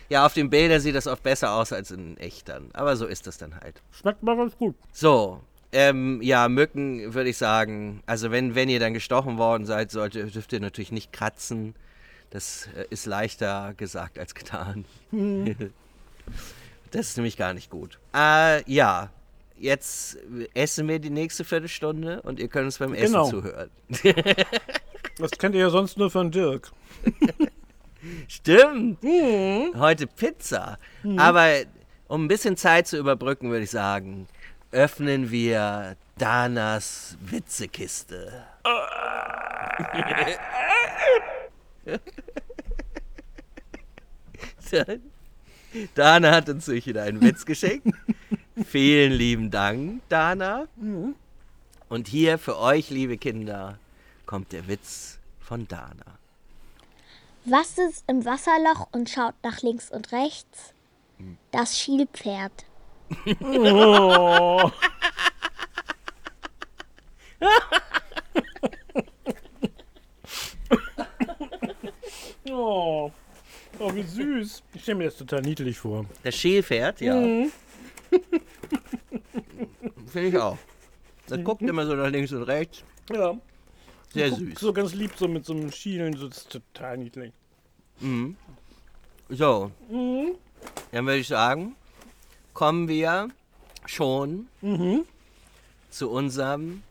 Ja, 0.10 0.26
auf 0.26 0.34
den 0.34 0.50
Bildern 0.50 0.80
sieht 0.82 0.96
das 0.96 1.08
oft 1.08 1.24
besser 1.24 1.54
aus 1.54 1.74
als 1.74 1.92
in 1.92 2.18
echt 2.18 2.48
dann. 2.50 2.70
Aber 2.74 2.96
so 2.96 3.06
ist 3.06 3.28
das 3.28 3.38
dann 3.38 3.56
halt. 3.60 3.82
Schmeckt 3.92 4.22
mal 4.24 4.38
ganz 4.38 4.56
gut. 4.58 4.76
So, 4.92 5.42
ähm, 5.72 6.22
ja, 6.22 6.48
Mücken 6.48 7.14
würde 7.14 7.30
ich 7.30 7.38
sagen, 7.38 8.02
also 8.06 8.32
wenn, 8.32 8.56
wenn 8.56 8.70
ihr 8.70 8.80
dann 8.80 8.94
gestochen 8.94 9.38
worden 9.38 9.66
seid, 9.66 9.92
sollte, 9.92 10.26
dürft 10.28 10.54
ihr 10.54 10.60
natürlich 10.60 10.92
nicht 10.92 11.12
kratzen. 11.12 11.76
Das 12.30 12.70
äh, 12.78 12.86
ist 12.90 13.06
leichter 13.06 13.74
gesagt 13.78 14.20
als 14.20 14.36
getan. 14.36 14.86
das 16.92 17.08
ist 17.10 17.18
nämlich 17.18 17.38
gar 17.38 17.54
nicht 17.54 17.70
gut. 17.70 18.00
Äh, 18.16 18.70
ja, 18.72 19.10
jetzt 19.58 20.18
essen 20.54 20.88
wir 20.88 21.00
die 21.00 21.10
nächste 21.10 21.44
Viertelstunde 21.44 22.22
und 22.22 22.40
ihr 22.40 22.48
könnt 22.48 22.66
uns 22.66 22.78
beim 22.78 22.94
Essen 22.94 23.14
Genau. 23.14 23.30
zuhören. 23.30 23.70
Das 25.18 25.32
kennt 25.32 25.56
ihr 25.56 25.62
ja 25.62 25.70
sonst 25.70 25.98
nur 25.98 26.12
von 26.12 26.30
Dirk. 26.30 26.74
Stimmt. 28.28 29.02
Heute 29.04 30.08
Pizza. 30.08 30.78
Aber 31.18 31.48
um 32.08 32.26
ein 32.26 32.28
bisschen 32.28 32.58
Zeit 32.58 32.88
zu 32.88 32.98
überbrücken, 32.98 33.50
würde 33.50 33.64
ich 33.64 33.72
sagen, 33.72 34.28
öffnen 34.72 35.32
wir 35.32 35.96
Danas 36.18 37.18
Witzekiste. 37.22 38.44
Dana 45.94 46.32
hat 46.32 46.50
uns 46.50 46.68
wieder 46.68 47.04
einen 47.04 47.22
Witz 47.22 47.46
geschenkt. 47.46 47.88
Vielen 48.66 49.12
lieben 49.12 49.52
Dank, 49.52 50.02
Dana. 50.10 50.68
Und 51.90 52.08
hier 52.08 52.38
für 52.38 52.58
euch, 52.58 52.90
liebe 52.90 53.18
Kinder, 53.18 53.78
kommt 54.26 54.54
der 54.54 54.68
Witz 54.68 55.20
von 55.40 55.68
Dana. 55.68 56.18
Was 57.48 57.78
ist 57.78 58.04
im 58.08 58.26
Wasserloch 58.26 58.88
und 58.92 59.08
schaut 59.08 59.36
nach 59.44 59.62
links 59.62 59.92
und 59.92 60.12
rechts? 60.12 60.74
Das 61.52 61.78
Schielpferd. 61.80 62.66
Oh. 63.40 64.72
oh. 72.50 73.12
oh, 73.80 73.94
wie 73.94 74.02
süß. 74.02 74.64
Ich 74.74 74.82
stelle 74.82 74.98
mir 74.98 75.04
das 75.06 75.18
total 75.18 75.42
niedlich 75.42 75.78
vor. 75.78 76.06
Das 76.24 76.34
Schälpferd, 76.36 77.00
ja. 77.02 77.14
Finde 80.08 80.28
ich 80.30 80.38
auch. 80.38 80.58
Das 81.28 81.44
guckt 81.44 81.62
immer 81.62 81.86
so 81.86 81.94
nach 81.94 82.10
links 82.10 82.32
und 82.32 82.44
rechts. 82.44 82.84
Ja. 83.12 83.38
Sehr 84.16 84.32
süß. 84.32 84.60
So 84.60 84.74
ganz 84.74 84.94
lieb, 84.94 85.12
so 85.16 85.28
mit 85.28 85.46
so 85.46 85.54
einem 85.54 85.72
Schielen. 85.72 86.16
So, 86.16 86.28
das 86.28 86.40
ist 86.40 86.52
total 86.52 86.98
niedlich. 86.98 87.32
So. 89.30 89.72
Dann 90.92 91.06
würde 91.06 91.18
ich 91.20 91.28
sagen, 91.28 91.76
kommen 92.54 92.88
wir 92.88 93.30
schon 93.86 94.48
zu 95.90 96.10
unserem. 96.10 96.82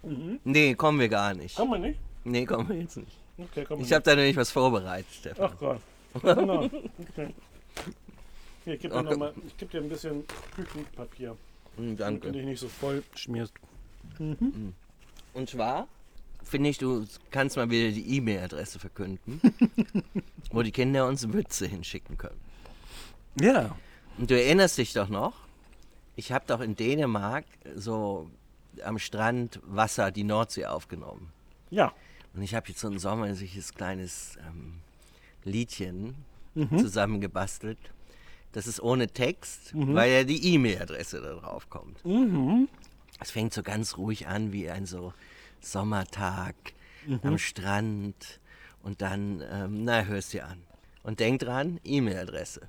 Nee, 0.45 0.75
kommen 0.75 1.01
wir 1.01 1.09
gar 1.09 1.35
nicht. 1.35 1.57
Kann 1.57 1.69
man 1.69 1.81
nicht? 1.83 1.99
Nee, 2.25 2.45
kommen 2.47 2.69
wir 2.69 2.77
jetzt 2.77 2.97
nicht. 2.97 3.19
Okay, 3.37 3.65
komm 3.67 3.81
Ich 3.81 3.93
habe 3.93 4.03
da 4.03 4.15
nämlich 4.15 4.37
was 4.37 4.51
vorbereitet, 4.51 5.11
Stefan. 5.13 5.51
Ach 5.53 5.59
Gott. 5.59 5.81
Genau. 6.23 6.65
Okay. 6.65 7.35
Hier, 8.65 8.75
ich 8.75 8.81
gebe 8.81 8.95
dir, 8.95 9.11
Okay. 9.11 9.33
geb 9.59 9.71
dir 9.73 9.81
ein 9.81 9.89
bisschen 9.89 10.25
Küchenpapier, 10.55 11.37
Hm, 11.77 11.97
damit 11.97 12.23
du 12.23 12.27
Danke. 12.29 12.33
dich 12.39 12.45
nicht 12.47 12.61
so 12.61 12.69
voll 12.69 13.03
schmierst. 13.17 13.53
Und 14.21 15.51
zwar 15.51 15.89
finde 16.45 16.71
ich, 16.71 16.79
du 16.79 17.07
kannst 17.31 17.57
mal 17.57 17.71
wieder 17.71 17.91
die 17.91 18.17
E-Mail-Adresse 18.17 18.79
verkünden, 18.79 19.41
wo 20.53 20.63
die 20.63 20.73
Kinder 20.73 21.07
uns 21.07 21.33
Witze 21.33 21.67
hinschicken 21.67 22.17
können. 22.19 22.41
Ja. 23.41 23.77
Und 24.19 24.31
du 24.31 24.41
erinnerst 24.41 24.79
dich 24.79 24.93
doch 24.93 25.09
noch, 25.09 25.35
ich 26.17 26.31
habe 26.31 26.45
doch 26.47 26.61
in 26.61 26.77
Dänemark 26.77 27.45
so 27.75 28.31
am 28.85 28.99
Strand 28.99 29.61
Wasser, 29.65 30.11
die 30.13 30.25
Nordsee 30.25 30.67
aufgenommen. 30.67 31.33
Ja. 31.71 31.93
Und 32.35 32.43
ich 32.43 32.55
habe 32.55 32.69
jetzt 32.69 32.81
so 32.81 32.89
ein 32.89 32.99
sommerliches 32.99 33.75
kleines 33.75 34.37
ähm, 34.47 34.81
Liedchen 35.45 36.15
zusammengebastelt. 36.79 37.79
Das 38.53 38.69
ist 38.69 38.81
ohne 38.81 39.09
Text, 39.09 39.73
weil 39.75 40.13
ja 40.13 40.25
die 40.25 40.55
E-Mail-Adresse 40.55 41.21
da 41.21 41.35
drauf 41.35 41.69
kommt. 41.69 41.99
Es 43.21 43.33
fängt 43.33 43.53
so 43.53 43.63
ganz 43.63 43.97
ruhig 43.97 44.29
an 44.29 44.53
wie 44.53 44.71
ein 44.71 44.87
so 44.87 45.13
Sommertag 45.65 46.55
am 47.23 47.39
Strand. 47.39 48.41
Und 48.83 49.01
dann, 49.03 49.43
ähm, 49.51 49.85
na, 49.85 50.03
hörst 50.05 50.33
dir 50.33 50.47
an. 50.47 50.63
Und 51.03 51.21
denk 51.21 51.41
dran, 51.41 51.81
E-Mail-Adresse. 51.85 52.63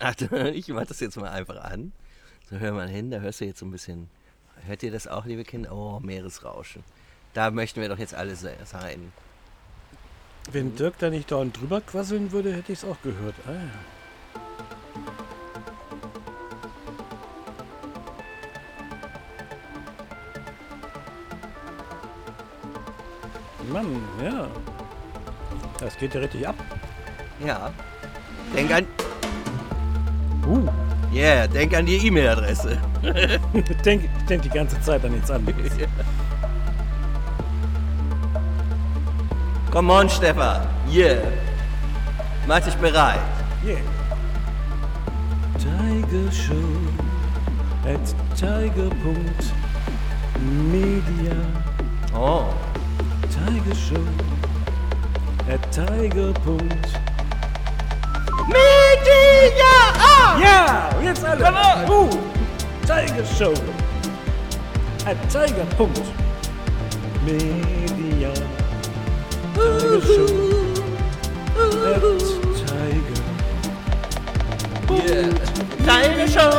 Warte, 0.00 0.50
ich 0.54 0.68
mach 0.68 0.86
das 0.86 1.00
jetzt 1.00 1.16
mal 1.16 1.30
einfach 1.30 1.62
an. 1.62 1.92
So, 2.50 2.58
hör 2.58 2.72
mal 2.72 2.88
hin, 2.88 3.10
da 3.10 3.18
hörst 3.20 3.40
du 3.40 3.44
jetzt 3.44 3.60
so 3.60 3.66
ein 3.66 3.70
bisschen. 3.70 4.08
Hört 4.66 4.82
ihr 4.82 4.90
das 4.92 5.06
auch, 5.08 5.24
liebe 5.26 5.44
Kinder? 5.44 5.72
Oh, 5.72 5.98
Meeresrauschen. 6.00 6.84
Da 7.34 7.50
möchten 7.50 7.80
wir 7.80 7.88
doch 7.88 7.98
jetzt 7.98 8.14
alle 8.14 8.36
se- 8.36 8.54
sein. 8.64 9.12
Wenn 10.50 10.74
Dirk 10.76 10.98
da 10.98 11.08
nicht 11.10 11.30
dauernd 11.30 11.58
drüber 11.58 11.80
quasseln 11.80 12.30
würde, 12.32 12.52
hätte 12.52 12.72
ich 12.72 12.80
es 12.80 12.84
auch 12.84 13.00
gehört. 13.02 13.34
Ah, 13.46 13.52
ja. 13.52 13.58
Mann, 23.72 24.02
ja. 24.22 24.48
Das 25.80 25.96
geht 25.98 26.14
ja 26.14 26.20
richtig 26.20 26.46
ab. 26.46 26.54
Ja. 27.44 27.70
Denk 28.54 28.72
an. 28.72 28.86
Uh, 30.46 30.68
Yeah, 31.12 31.46
denk 31.46 31.74
an 31.74 31.84
die 31.84 32.06
E-Mail-Adresse. 32.06 32.78
ich 33.52 33.64
denk 33.82 34.08
die 34.42 34.48
ganze 34.48 34.80
Zeit 34.80 35.04
an 35.04 35.12
nichts 35.12 35.30
anderes. 35.30 35.72
Come 39.70 39.92
on, 39.92 40.08
Stefan. 40.08 40.62
Yeah. 40.90 41.18
Mach 42.46 42.60
dich 42.60 42.74
bereit. 42.76 43.20
Yeah. 43.62 43.76
Tiger 45.58 46.32
Show 46.32 46.54
at 47.84 48.14
tiger.media. 48.34 48.86
Oh. 52.14 52.46
Tiger 53.32 53.74
Show 53.74 54.04
at 55.48 55.72
tiger.media. 55.72 57.00
Media! 58.48 59.74
Ja, 60.40 60.90
jetzt 61.02 61.24
alle. 61.24 61.44
Uh, 61.88 62.10
Tiger 62.86 63.24
Show 63.24 63.54
at 65.06 65.16
tiger.media. 65.30 65.92
Tiger 69.54 70.00
Show 70.02 70.28
at 71.88 72.02
tiger. 72.66 73.22
Yeah. 74.90 75.32
Tiger 75.84 76.28
Show. 76.28 76.52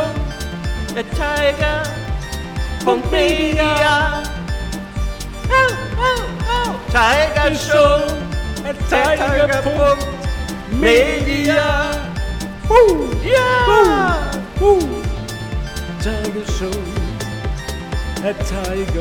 The 0.93 1.03
Tiger. 1.15 1.83
Punkt 2.83 3.11
Media. 3.11 4.23
Oh, 5.49 5.51
oh, 5.51 5.75
oh. 5.97 6.32
Tiger 6.93 7.55
Show. 7.55 8.05
Tiger. 8.87 9.17
tiger.media. 9.17 9.97
Punkt 12.67 13.23
Media. 13.23 13.33
Ja. 13.33 14.29
Tiger 16.03 16.45
Show 16.53 16.77
at 18.23 18.37
tiger.media. 18.45 18.93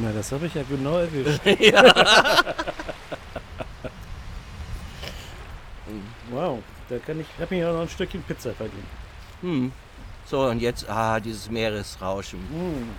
Na, 0.00 0.12
das 0.12 0.30
habe 0.30 0.46
ich 0.46 0.54
ja 0.54 0.62
genau 0.68 0.98
erwischt. 0.98 1.40
wow, 6.30 6.62
da 6.88 6.98
kann 6.98 7.18
ich, 7.18 7.26
habe 7.40 7.52
mir 7.56 7.62
ja 7.62 7.72
noch 7.72 7.80
ein 7.80 7.88
Stückchen 7.88 8.22
Pizza 8.22 8.52
verdient. 8.54 8.86
Hm. 9.40 9.72
So, 10.30 10.42
und 10.42 10.62
jetzt, 10.62 10.88
ah, 10.88 11.18
dieses 11.18 11.50
Meeresrauschen. 11.50 12.38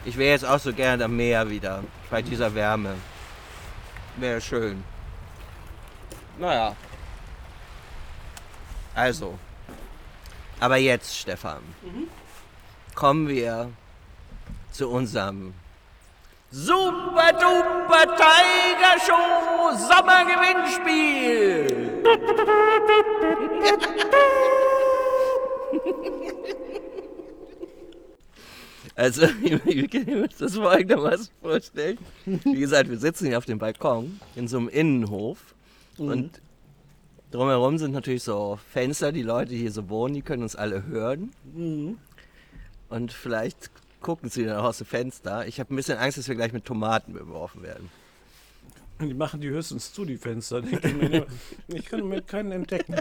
Ich 0.04 0.18
wäre 0.18 0.32
jetzt 0.32 0.44
auch 0.44 0.60
so 0.60 0.74
gerne 0.74 1.06
am 1.06 1.16
Meer 1.16 1.50
wieder, 1.50 1.82
bei 2.10 2.22
dieser 2.22 2.54
Wärme. 2.54 2.96
Wäre 4.18 4.42
schön. 4.42 4.84
Naja. 6.38 6.76
Also. 8.94 9.40
Aber 10.60 10.76
jetzt, 10.76 11.18
Stefan, 11.18 11.62
kommen 12.96 13.30
wir 13.30 13.72
zu 14.74 14.90
unserem 14.90 15.54
Super 16.52 17.32
Duper 17.32 18.14
Tiger 18.18 19.00
Show 19.00 19.78
Sommergewinnspiel. 19.78 22.04
Also, 28.96 29.22
wir 29.42 29.88
können 29.88 30.24
uns 30.24 30.38
das 30.38 30.56
folgendermaßen 30.56 31.30
vorstellen. 31.42 31.98
Wie 32.26 32.60
gesagt, 32.60 32.90
wir 32.90 32.98
sitzen 32.98 33.28
hier 33.28 33.38
auf 33.38 33.46
dem 33.46 33.58
Balkon 33.60 34.20
in 34.36 34.48
so 34.48 34.58
einem 34.58 34.68
Innenhof 34.70 35.38
und 35.98 36.42
drumherum 37.32 37.78
sind 37.78 37.92
natürlich 37.94 38.24
so 38.24 38.60
Fenster, 38.72 39.12
die 39.12 39.22
Leute, 39.22 39.52
die 39.52 39.58
hier 39.60 39.72
so 39.72 39.88
wohnen, 39.90 40.14
die 40.16 40.22
können 40.22 40.44
uns 40.44 40.56
alle 40.56 40.86
hören. 40.86 41.32
Und 42.90 43.14
vielleicht 43.14 43.70
gucken 44.02 44.30
sie 44.30 44.44
dann 44.46 44.58
auch 44.58 44.66
aus 44.66 44.80
dem 44.80 44.88
Fenster. 44.88 45.48
Ich 45.48 45.60
habe 45.60 45.74
ein 45.74 45.78
bisschen 45.78 45.98
Angst, 45.98 46.18
dass 46.18 46.28
wir 46.28 46.36
gleich 46.36 46.52
mit 46.54 46.66
Tomaten 46.66 47.14
beworfen 47.14 47.64
werden. 47.64 47.90
Die 49.00 49.14
machen 49.14 49.42
die 49.42 49.50
höchstens 49.50 49.94
zu, 49.94 50.06
die 50.06 50.18
Fenster. 50.18 50.62
Können 50.62 50.98
mir- 51.00 51.28
Ich 51.70 51.86
kann 51.86 52.08
mit 52.08 52.28
keinen 52.28 52.52
entdecken. 52.52 52.96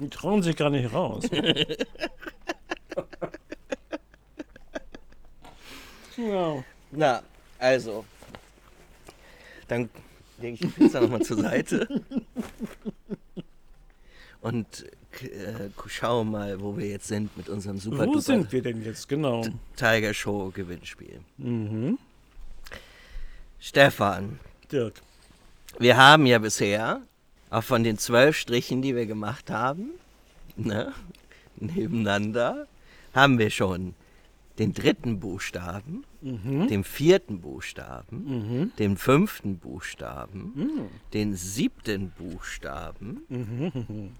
Die 0.00 0.08
trauen 0.08 0.42
sich 0.42 0.56
gar 0.56 0.70
nicht 0.70 0.92
raus. 0.92 1.24
Ja. 6.16 6.64
Na, 6.90 7.22
also. 7.58 8.04
Dann 9.68 9.88
lege 10.38 10.54
ich 10.54 10.60
die 10.60 10.66
Pizza 10.66 11.00
nochmal 11.00 11.22
zur 11.22 11.38
Seite. 11.38 11.88
Und 14.40 14.84
äh, 15.22 15.70
schau 15.86 16.24
mal, 16.24 16.60
wo 16.60 16.76
wir 16.76 16.88
jetzt 16.88 17.08
sind 17.08 17.34
mit 17.36 17.48
unserem 17.48 17.78
super 17.78 18.06
Wo 18.06 18.18
sind 18.18 18.52
wir 18.52 18.62
denn 18.62 18.84
jetzt? 18.84 19.08
Genau. 19.08 19.42
Tiger 19.76 20.12
Show 20.12 20.50
Gewinnspiel. 20.54 21.20
Mhm. 21.38 21.98
Stefan, 23.58 24.38
Dirk. 24.70 25.00
wir 25.78 25.96
haben 25.96 26.26
ja 26.26 26.38
bisher 26.38 27.00
auch 27.48 27.64
von 27.64 27.82
den 27.82 27.96
zwölf 27.96 28.36
Strichen, 28.36 28.82
die 28.82 28.94
wir 28.94 29.06
gemacht 29.06 29.50
haben, 29.50 29.92
ne, 30.56 30.92
nebeneinander, 31.56 32.66
haben 33.14 33.38
wir 33.38 33.48
schon 33.48 33.94
den 34.58 34.72
dritten 34.72 35.18
Buchstaben, 35.20 36.04
den 36.20 36.84
vierten 36.84 37.40
Buchstaben, 37.40 38.72
den 38.78 38.96
fünften 38.96 39.58
Buchstaben, 39.58 40.90
den 41.12 41.34
siebten 41.34 42.10
Buchstaben, 42.12 43.22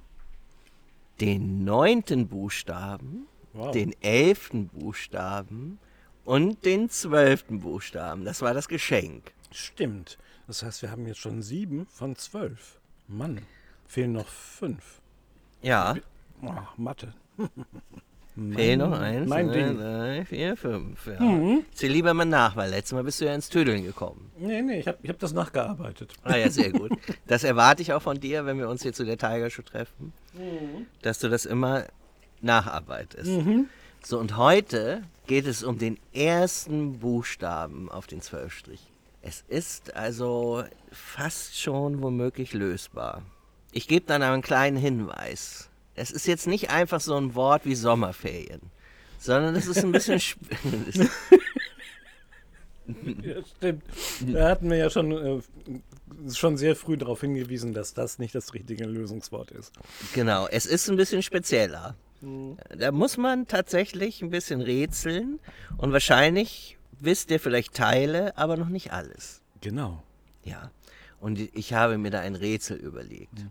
den 1.20 1.64
neunten 1.64 2.28
Buchstaben, 2.28 3.26
Wow. 3.56 3.70
den 3.70 3.94
elften 4.02 4.66
Buchstaben 4.66 5.78
und 6.24 6.64
den 6.64 6.90
zwölften 6.90 7.60
Buchstaben. 7.60 8.24
Das 8.24 8.42
war 8.42 8.52
das 8.52 8.66
Geschenk. 8.66 9.32
Stimmt. 9.52 10.18
Das 10.48 10.64
heißt, 10.64 10.82
wir 10.82 10.90
haben 10.90 11.06
jetzt 11.06 11.20
schon 11.20 11.40
sieben 11.40 11.86
von 11.86 12.16
zwölf. 12.16 12.80
Mann, 13.06 13.42
fehlen 13.86 14.10
noch 14.12 14.26
fünf. 14.26 15.00
Ja, 15.62 15.94
Oh, 16.42 16.52
Mathe. 16.76 17.14
fehlen 18.34 18.78
noch 18.80 18.98
eins, 18.98 19.28
mein 19.28 19.46
zwei, 19.46 19.54
Ding. 19.54 19.78
drei, 19.78 20.24
vier, 20.24 20.56
fünf. 20.56 21.06
Ja. 21.06 21.58
Zähl 21.72 21.90
lieber 21.90 22.14
mal 22.14 22.24
nach, 22.24 22.56
weil 22.56 22.70
letztes 22.70 22.92
Mal 22.92 23.04
bist 23.04 23.20
du 23.20 23.26
ja 23.26 23.34
ins 23.34 23.48
Tüdeln 23.48 23.84
gekommen. 23.84 24.30
Nee, 24.38 24.60
nee, 24.62 24.80
ich 24.80 24.88
habe 24.88 24.98
ich 25.02 25.08
hab 25.08 25.18
das 25.18 25.32
nachgearbeitet. 25.32 26.12
Ah 26.24 26.36
ja, 26.36 26.50
sehr 26.50 26.70
gut. 26.70 26.92
Das 27.26 27.44
erwarte 27.44 27.82
ich 27.82 27.92
auch 27.92 28.02
von 28.02 28.18
dir, 28.20 28.44
wenn 28.46 28.58
wir 28.58 28.68
uns 28.68 28.82
hier 28.82 28.92
zu 28.92 29.04
der 29.04 29.16
Tiger 29.18 29.48
Show 29.50 29.62
treffen, 29.62 30.12
dass 31.02 31.18
du 31.20 31.28
das 31.28 31.46
immer 31.46 31.84
nacharbeitest. 32.40 33.30
So, 34.04 34.18
und 34.18 34.36
heute 34.36 35.02
geht 35.26 35.46
es 35.46 35.62
um 35.62 35.78
den 35.78 35.98
ersten 36.12 36.98
Buchstaben 36.98 37.90
auf 37.90 38.06
den 38.06 38.20
Zwölfstrich. 38.20 38.80
Es 39.22 39.42
ist 39.48 39.96
also 39.96 40.64
fast 40.92 41.58
schon 41.58 42.02
womöglich 42.02 42.52
lösbar. 42.52 43.22
Ich 43.72 43.88
gebe 43.88 44.04
dann 44.06 44.22
einen 44.22 44.42
kleinen 44.42 44.76
Hinweis. 44.76 45.70
Es 45.94 46.10
ist 46.10 46.26
jetzt 46.26 46.46
nicht 46.46 46.70
einfach 46.70 47.00
so 47.00 47.16
ein 47.16 47.34
Wort 47.34 47.64
wie 47.64 47.74
Sommerferien, 47.74 48.60
sondern 49.18 49.54
es 49.54 49.66
ist 49.66 49.84
ein 49.84 49.92
bisschen... 49.92 50.20
Ja, 53.22 53.36
stimmt. 53.56 53.82
Da 54.26 54.50
hatten 54.50 54.68
wir 54.68 54.76
ja 54.76 54.90
schon, 54.90 55.12
äh, 55.12 55.40
schon 56.32 56.58
sehr 56.58 56.76
früh 56.76 56.96
darauf 56.96 57.22
hingewiesen, 57.22 57.72
dass 57.72 57.94
das 57.94 58.18
nicht 58.18 58.34
das 58.34 58.52
richtige 58.52 58.84
Lösungswort 58.84 59.52
ist. 59.52 59.72
Genau, 60.12 60.46
es 60.48 60.66
ist 60.66 60.90
ein 60.90 60.96
bisschen 60.96 61.22
spezieller. 61.22 61.96
Mhm. 62.20 62.56
Da 62.76 62.92
muss 62.92 63.16
man 63.16 63.46
tatsächlich 63.46 64.22
ein 64.22 64.30
bisschen 64.30 64.60
rätseln 64.60 65.40
und 65.78 65.92
wahrscheinlich 65.92 66.76
wisst 67.00 67.30
ihr 67.30 67.40
vielleicht 67.40 67.74
Teile, 67.74 68.36
aber 68.36 68.56
noch 68.56 68.68
nicht 68.68 68.92
alles. 68.92 69.40
Genau. 69.60 70.02
Ja, 70.44 70.70
und 71.24 71.38
ich 71.56 71.72
habe 71.72 71.96
mir 71.96 72.10
da 72.10 72.20
ein 72.20 72.34
Rätsel 72.34 72.76
überlegt. 72.76 73.46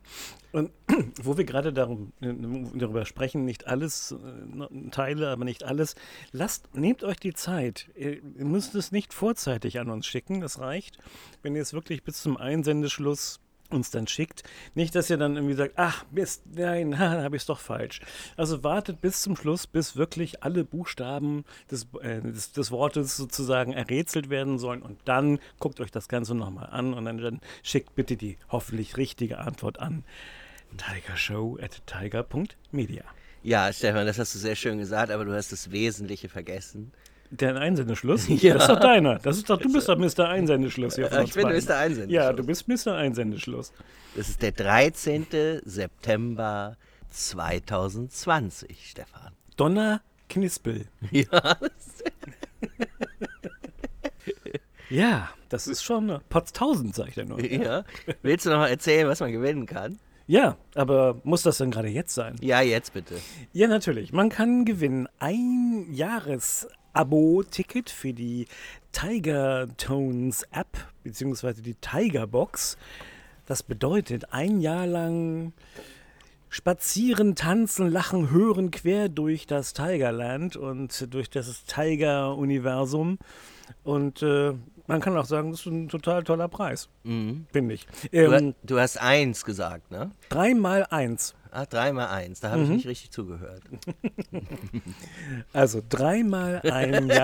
Und 0.52 0.70
wo 1.24 1.38
wir 1.38 1.44
gerade 1.44 1.74
darum, 1.74 2.14
äh, 2.22 2.32
darüber 2.76 3.04
sprechen, 3.08 3.46
nicht 3.46 3.66
alles, 3.66 4.12
äh, 4.12 4.90
Teile, 4.92 5.30
aber 5.30 5.44
nicht 5.44 5.64
alles, 5.64 5.96
lasst, 6.32 6.76
nehmt 6.76 7.04
euch 7.04 7.18
die 7.18 7.34
Zeit. 7.34 7.90
Ihr 7.96 8.22
ihr 8.22 8.46
müsst 8.46 8.76
es 8.76 8.92
nicht 8.92 9.12
vorzeitig 9.12 9.80
an 9.80 9.90
uns 9.90 10.06
schicken, 10.06 10.40
das 10.40 10.60
reicht, 10.60 11.00
wenn 11.42 11.56
ihr 11.56 11.64
es 11.64 11.74
wirklich 11.74 12.04
bis 12.04 12.22
zum 12.22 12.38
Einsendeschluss 12.38 13.40
uns 13.74 13.92
dann 13.92 14.08
schickt. 14.08 14.44
Nicht, 14.76 14.96
dass 14.96 15.10
ihr 15.10 15.18
dann 15.18 15.36
irgendwie 15.36 15.56
sagt, 15.56 15.74
ach 15.76 16.06
Mist, 16.12 16.44
nein, 16.56 16.98
habe 17.00 17.36
ich 17.36 17.44
es 17.44 17.48
doch 17.48 17.60
falsch. 17.60 18.02
Also 18.38 18.64
wartet 18.64 19.02
bis 19.02 19.22
zum 19.22 19.36
Schluss, 19.36 19.68
bis 19.68 19.96
wirklich 19.96 20.44
alle 20.44 20.64
Buchstaben 20.64 21.46
des, 21.70 21.88
äh, 22.02 22.22
des, 22.22 22.52
des 22.52 22.72
Wortes 22.72 23.18
sozusagen 23.18 23.74
errätselt 23.74 24.30
werden 24.30 24.60
sollen 24.60 24.82
und 24.82 25.00
dann 25.06 25.40
guckt 25.60 25.80
euch 25.80 25.92
das 25.92 26.08
Ganze 26.08 26.36
nochmal 26.36 26.70
an 26.72 26.94
und 26.94 27.06
dann, 27.06 27.18
dann 27.18 27.42
schickt 27.64 27.96
bitte 27.96 28.16
die 28.16 28.38
hoffentlich 28.50 28.98
richtige 28.98 29.40
Antwort 29.40 29.80
an 29.80 30.04
tigershow 30.78 31.58
at 31.62 31.82
tiger.media. 31.86 33.04
Ja, 33.44 33.72
Stefan, 33.74 34.06
das 34.06 34.20
hast 34.20 34.34
du 34.36 34.40
sehr 34.40 34.56
schön 34.56 34.78
gesagt, 34.78 35.12
aber 35.12 35.26
du 35.26 35.34
hast 35.34 35.52
das 35.52 35.72
Wesentliche 35.72 36.30
vergessen. 36.30 36.92
Der 37.39 37.56
Einsendeschluss? 37.56 38.28
Ja. 38.30 38.54
Das 38.54 38.63
ist 38.63 38.69
doch 38.69 38.80
deiner. 38.80 39.17
Das 39.19 39.38
ist 39.38 39.50
doch, 39.50 39.58
du 39.60 39.72
bist 39.72 39.89
doch 39.89 39.98
Mr. 39.98 40.30
Einsendeschluss 40.30 40.96
hier 40.96 41.12
Äh, 41.12 41.24
ich 41.24 41.34
bin. 41.34 41.48
Mr. 41.48 41.76
Einsendeschluss. 41.78 42.12
Ja, 42.12 42.32
du 42.34 42.43
bist 42.46 42.67
Mr. 42.67 42.96
Einsendeschluss. 42.96 43.72
Das 44.15 44.30
ist 44.30 44.41
der 44.41 44.52
13. 44.52 45.26
September 45.65 46.78
2020, 47.10 48.89
Stefan. 48.91 49.34
Donner 49.58 50.02
Knispel. 50.30 50.86
Ja, 51.12 51.58
Ja, 54.89 55.30
das 55.50 55.67
ist 55.67 55.84
schon 55.84 56.10
äh, 56.10 56.19
Potztausend, 56.30 56.93
sag 56.93 57.08
ich 57.08 57.15
dir 57.15 57.26
nur. 57.26 57.43
ja. 57.43 57.84
Willst 58.22 58.46
du 58.46 58.52
noch 58.52 58.58
mal 58.60 58.67
erzählen, 58.67 59.08
was 59.08 59.19
man 59.22 59.32
gewinnen 59.32 59.65
kann? 59.65 59.98
Ja, 60.28 60.56
aber 60.76 61.19
muss 61.24 61.41
das 61.41 61.58
denn 61.58 61.72
gerade 61.72 61.88
jetzt 61.89 62.13
sein? 62.13 62.36
Ja, 62.41 62.62
jetzt 62.62 62.93
bitte. 62.93 63.15
Ja, 63.54 63.67
natürlich. 63.67 64.13
Man 64.13 64.30
kann 64.30 64.65
gewinnen 64.65 65.08
ein 65.19 65.88
Jahres-Abo-Ticket 66.93 67.89
für 67.89 68.13
die 68.13 68.47
Tiger 68.91 69.67
Tones 69.77 70.43
App 70.51 70.77
beziehungsweise 71.03 71.62
die 71.62 71.75
Tiger 71.75 72.27
Box. 72.27 72.77
Das 73.45 73.63
bedeutet 73.63 74.32
ein 74.32 74.62
Jahr 74.62 74.88
lang 74.88 75.53
spazieren, 76.49 77.36
tanzen, 77.36 77.89
lachen, 77.89 78.29
hören 78.29 78.71
quer 78.71 79.10
durch 79.10 79.47
das 79.47 79.73
Tigerland 79.73 80.56
und 80.56 81.13
durch 81.13 81.29
das 81.29 81.65
Tiger-Universum. 81.65 83.17
Und 83.84 84.21
äh, 84.21 84.53
man 84.88 85.00
kann 85.02 85.15
auch 85.17 85.26
sagen, 85.26 85.52
das 85.52 85.62
ist 85.62 85.65
ein 85.67 85.89
total 85.89 86.24
toller 86.24 86.48
Preis, 86.48 86.89
Mhm. 87.04 87.46
finde 87.52 87.76
ich. 87.76 87.86
Du, 88.12 88.17
Ähm, 88.17 88.56
du 88.63 88.80
hast 88.80 88.98
eins 89.02 89.43
gesagt, 89.46 89.91
ne? 89.91 90.12
drei 90.30 90.54
mal 90.54 90.86
eins. 90.89 91.36
Ah, 91.52 91.65
dreimal 91.67 92.08
eins. 92.08 92.39
Da 92.39 92.50
habe 92.50 92.60
Mhm. 92.62 92.65
ich 92.65 92.69
nicht 92.78 92.88
richtig 92.88 93.12
zugehört. 93.12 93.62
Also 95.54 95.82
dreimal 95.88 96.62
ein 96.63 97.08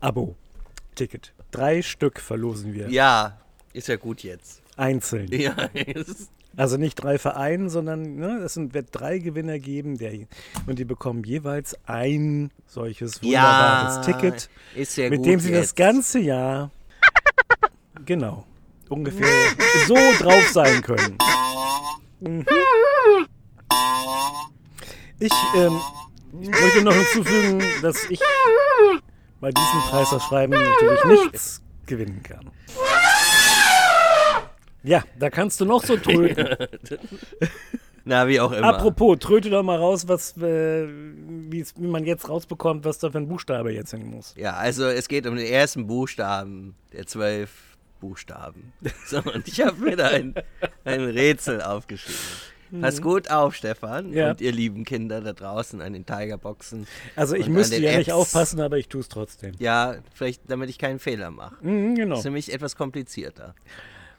Jahres-Abo-Ticket. 0.00 1.32
Drei 1.50 1.82
Stück 1.82 2.20
verlosen 2.20 2.72
wir. 2.74 2.88
Ja, 2.90 3.38
ist 3.72 3.88
ja 3.88 3.96
gut 3.96 4.22
jetzt. 4.22 4.62
Einzeln. 4.76 5.28
Ja, 5.32 5.52
ist- 5.74 6.30
Also 6.56 6.76
nicht 6.76 6.96
drei 6.96 7.18
Vereinen, 7.18 7.70
sondern 7.70 8.16
ne, 8.16 8.38
es 8.38 8.56
wird 8.56 8.88
drei 8.92 9.18
Gewinner 9.18 9.58
geben 9.58 9.96
der, 9.98 10.12
und 10.66 10.78
die 10.78 10.84
bekommen 10.84 11.24
jeweils 11.24 11.76
ein 11.86 12.50
solches 12.66 13.22
wunderbares 13.22 14.06
ja 14.06 14.12
Ticket, 14.12 14.50
mit 15.10 15.24
dem 15.24 15.40
sie 15.40 15.50
das 15.50 15.68
jetzt. 15.68 15.76
ganze 15.76 16.18
Jahr 16.18 16.70
genau 18.04 18.44
ungefähr 18.92 19.28
so 19.86 19.96
drauf 20.18 20.48
sein 20.52 20.82
können. 20.82 21.16
Mhm. 22.20 22.44
Ich 25.18 25.32
ähm, 25.56 25.80
möchte 26.32 26.82
noch 26.82 26.94
hinzufügen, 26.94 27.62
dass 27.80 28.04
ich 28.10 28.20
bei 29.40 29.50
diesem 29.50 29.80
Preisausschreiben 29.90 30.62
natürlich 30.62 31.04
nichts 31.04 31.62
gewinnen 31.86 32.22
kann. 32.22 32.50
Ja, 34.84 35.04
da 35.18 35.30
kannst 35.30 35.60
du 35.60 35.64
noch 35.64 35.84
so 35.84 35.96
tröten. 35.96 36.48
Na, 38.04 38.26
wie 38.26 38.40
auch 38.40 38.50
immer. 38.50 38.66
Apropos, 38.66 39.18
tröte 39.20 39.48
doch 39.48 39.62
mal 39.62 39.76
raus, 39.78 40.08
was, 40.08 40.36
äh, 40.38 40.88
wie 40.88 41.64
man 41.78 42.04
jetzt 42.04 42.28
rausbekommt, 42.28 42.84
was 42.84 42.98
da 42.98 43.10
für 43.10 43.18
ein 43.18 43.28
Buchstabe 43.28 43.72
jetzt 43.72 43.92
hin 43.92 44.06
muss. 44.10 44.34
Ja, 44.36 44.54
also 44.54 44.86
es 44.86 45.06
geht 45.06 45.24
um 45.26 45.36
den 45.36 45.46
ersten 45.46 45.86
Buchstaben 45.86 46.74
der 46.92 47.06
zwölf 47.06 47.50
Buchstaben. 48.00 48.72
So, 49.06 49.18
und 49.18 49.46
ich 49.46 49.60
habe 49.60 49.80
mir 49.84 49.94
da 49.96 50.08
ein, 50.08 50.34
ein 50.84 51.00
Rätsel 51.04 51.62
aufgeschrieben. 51.62 52.80
Pass 52.80 53.02
gut 53.02 53.30
auf, 53.30 53.54
Stefan 53.54 54.08
Mhm. 54.08 54.12
Ja. 54.14 54.30
und 54.30 54.40
ihr 54.40 54.50
lieben 54.50 54.84
Kinder 54.84 55.20
da 55.20 55.32
draußen 55.34 55.80
an 55.82 55.92
den 55.92 56.04
Tigerboxen. 56.06 56.86
Also 57.14 57.36
ich 57.36 57.46
müsste 57.48 57.76
ja 57.76 57.98
nicht 57.98 58.08
Apps. 58.08 58.16
aufpassen, 58.16 58.60
aber 58.60 58.78
ich 58.78 58.88
tue 58.88 59.02
es 59.02 59.08
trotzdem. 59.10 59.52
Ja, 59.58 59.96
vielleicht 60.14 60.50
damit 60.50 60.70
ich 60.70 60.78
keinen 60.78 60.98
Fehler 60.98 61.30
mache. 61.30 61.54
Mhm, 61.60 61.94
genau. 61.94 62.10
Das 62.14 62.20
ist 62.20 62.24
nämlich 62.24 62.52
etwas 62.52 62.74
komplizierter. 62.74 63.54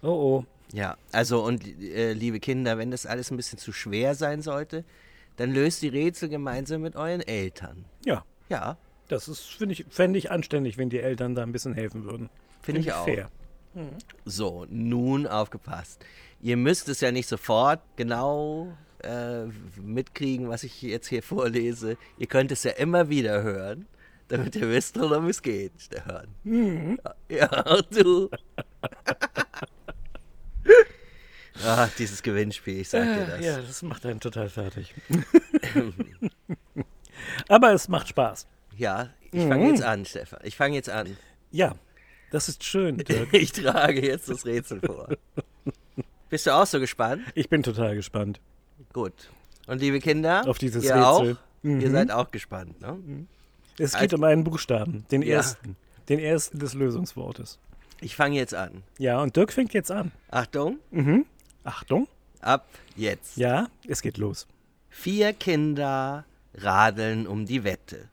Oh 0.03 0.07
oh. 0.09 0.45
Ja, 0.73 0.97
also 1.11 1.43
und 1.45 1.65
äh, 1.81 2.13
liebe 2.13 2.39
Kinder, 2.39 2.77
wenn 2.77 2.91
das 2.91 3.05
alles 3.05 3.31
ein 3.31 3.37
bisschen 3.37 3.59
zu 3.59 3.71
schwer 3.71 4.15
sein 4.15 4.41
sollte, 4.41 4.83
dann 5.37 5.53
löst 5.53 5.81
die 5.83 5.87
Rätsel 5.87 6.29
gemeinsam 6.29 6.81
mit 6.81 6.95
euren 6.95 7.21
Eltern. 7.21 7.85
Ja, 8.05 8.25
Ja, 8.49 8.77
das 9.07 9.27
ist, 9.27 9.41
finde 9.41 9.73
ich, 9.73 9.85
fände 9.89 10.17
ich 10.17 10.31
anständig, 10.31 10.77
wenn 10.77 10.89
die 10.89 10.99
Eltern 10.99 11.35
da 11.35 11.43
ein 11.43 11.51
bisschen 11.51 11.73
helfen 11.73 12.03
würden. 12.05 12.29
finde 12.61 12.81
ich 12.81 12.91
auch. 12.91 13.05
Fair. 13.05 13.29
So, 14.25 14.65
nun 14.69 15.25
aufgepasst. 15.27 16.03
Ihr 16.41 16.57
müsst 16.57 16.89
es 16.89 17.01
ja 17.01 17.11
nicht 17.11 17.27
sofort 17.27 17.79
genau 17.95 18.75
äh, 18.99 19.45
mitkriegen, 19.81 20.49
was 20.49 20.63
ich 20.63 20.81
jetzt 20.81 21.07
hier 21.07 21.23
vorlese. 21.23 21.97
Ihr 22.17 22.27
könnt 22.27 22.51
es 22.51 22.63
ja 22.63 22.71
immer 22.71 23.09
wieder 23.09 23.41
hören, 23.41 23.87
damit 24.27 24.55
ihr 24.55 24.69
wisst, 24.69 24.99
worum 24.99 25.27
es 25.27 25.41
geht, 25.41 25.71
Stefan. 25.77 26.27
Ja, 27.29 27.65
auch 27.65 27.81
du. 27.91 28.29
Ach, 31.65 31.89
dieses 31.97 32.23
Gewinnspiel, 32.23 32.79
ich 32.81 32.89
sag 32.89 33.03
dir 33.03 33.25
das. 33.27 33.45
Ja, 33.45 33.57
das 33.61 33.81
macht 33.83 34.05
einen 34.05 34.19
total 34.19 34.49
fertig. 34.49 34.93
aber 37.47 37.73
es 37.73 37.87
macht 37.87 38.07
Spaß. 38.09 38.47
Ja, 38.77 39.09
ich 39.31 39.43
fange 39.47 39.69
jetzt 39.69 39.83
an, 39.83 40.05
Stefan. 40.05 40.39
Ich 40.43 40.55
fange 40.55 40.75
jetzt 40.75 40.89
an. 40.89 41.15
Ja, 41.51 41.75
das 42.31 42.49
ist 42.49 42.63
schön, 42.63 42.97
Dirk. 43.07 43.33
Ich 43.33 43.51
trage 43.51 44.05
jetzt 44.05 44.29
das 44.29 44.45
Rätsel 44.45 44.81
vor. 44.81 45.09
Bist 46.29 46.47
du 46.47 46.51
auch 46.51 46.65
so 46.65 46.79
gespannt? 46.79 47.21
Ich 47.35 47.49
bin 47.49 47.61
total 47.61 47.95
gespannt. 47.95 48.39
Gut. 48.91 49.13
Und 49.67 49.79
liebe 49.79 49.99
Kinder, 49.99 50.47
Auf 50.47 50.57
dieses 50.57 50.83
ihr 50.83 50.95
Rätsel. 50.95 51.03
auch? 51.33 51.37
Ihr 51.63 51.91
seid 51.91 52.11
auch 52.11 52.31
gespannt, 52.31 52.81
ne? 52.81 52.97
Es 53.77 53.93
geht 53.93 54.01
Also- 54.01 54.17
um 54.17 54.23
einen 54.23 54.43
Buchstaben, 54.43 55.05
den 55.11 55.21
Ja. 55.21 55.35
ersten. 55.35 55.75
Den 56.09 56.19
ersten 56.19 56.59
des 56.59 56.73
Lösungswortes. 56.73 57.59
Ich 58.01 58.17
fange 58.17 58.35
jetzt 58.35 58.53
an. 58.53 58.83
Ja, 58.97 59.21
und 59.21 59.37
Dirk 59.37 59.53
fängt 59.53 59.73
jetzt 59.73 59.89
an. 59.89 60.11
Achtung, 60.29 60.79
Achtung. 61.63 62.07
ab 62.41 62.65
jetzt. 62.95 63.37
Ja, 63.37 63.67
es 63.87 64.01
geht 64.01 64.17
los. 64.17 64.47
Vier 64.89 65.33
Kinder 65.33 66.25
radeln 66.53 67.25
um 67.27 67.45
die 67.45 67.63
Wette. 67.63 68.09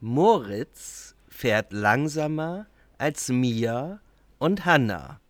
Moritz 0.00 1.14
fährt 1.28 1.72
langsamer 1.72 2.66
als 2.98 3.28
Mia 3.28 4.00
und 4.38 4.64
Hanna. 4.64 5.20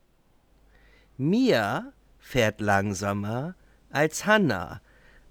Mia 1.16 1.92
fährt 2.18 2.60
langsamer 2.60 3.54
als 3.90 4.26
Hanna, 4.26 4.80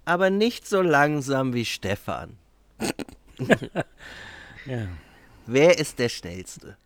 aber 0.06 0.30
nicht 0.30 0.68
so 0.68 0.82
langsam 0.82 1.54
wie 1.54 1.66
Stefan. 1.66 2.38
Ja. 4.66 4.88
Wer 5.48 5.80
ist 5.80 5.98
der 5.98 6.10
Schnellste? 6.10 6.78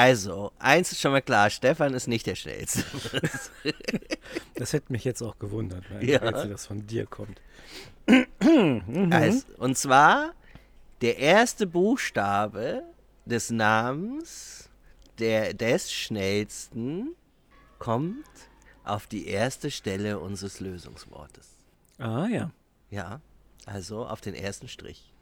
Also, 0.00 0.50
eins 0.58 0.92
ist 0.92 1.00
schon 1.02 1.12
mal 1.12 1.20
klar, 1.20 1.50
Stefan 1.50 1.92
ist 1.92 2.06
nicht 2.08 2.26
der 2.26 2.34
Schnellste. 2.34 2.84
Das 4.54 4.72
hätte 4.72 4.92
mich 4.92 5.04
jetzt 5.04 5.20
auch 5.22 5.38
gewundert, 5.38 5.84
weil 5.90 6.08
Ja. 6.08 6.20
als 6.20 6.48
das 6.48 6.66
von 6.66 6.86
dir 6.86 7.04
kommt. 7.06 7.40
Also, 9.10 9.46
und 9.58 9.76
zwar 9.76 10.32
der 11.02 11.18
erste 11.18 11.66
Buchstabe 11.66 12.82
des 13.26 13.50
Namens 13.50 14.70
der, 15.18 15.52
des 15.52 15.92
Schnellsten 15.92 17.14
kommt 17.78 18.24
auf 18.84 19.06
die 19.06 19.26
erste 19.28 19.70
Stelle 19.70 20.18
unseres 20.18 20.60
Lösungswortes. 20.60 21.48
Ah 21.98 22.26
ja. 22.26 22.50
Ja, 22.90 23.20
also 23.66 24.06
auf 24.06 24.20
den 24.22 24.34
ersten 24.34 24.68
Strich. 24.68 25.12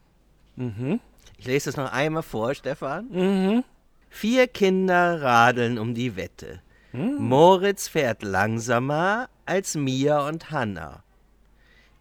Mhm. 0.57 1.01
Ich 1.39 1.47
lese 1.47 1.67
das 1.71 1.77
noch 1.77 1.91
einmal 1.93 2.23
vor, 2.23 2.55
Stefan. 2.55 3.65
Vier 4.11 4.47
Kinder 4.47 5.23
radeln 5.23 5.79
um 5.79 5.95
die 5.95 6.17
Wette. 6.17 6.61
Moritz 6.93 7.89
fährt 7.89 8.23
langsamer 8.23 9.29
als 9.47 9.75
Mia 9.75 10.27
und 10.27 10.51
Hanna. 10.51 11.05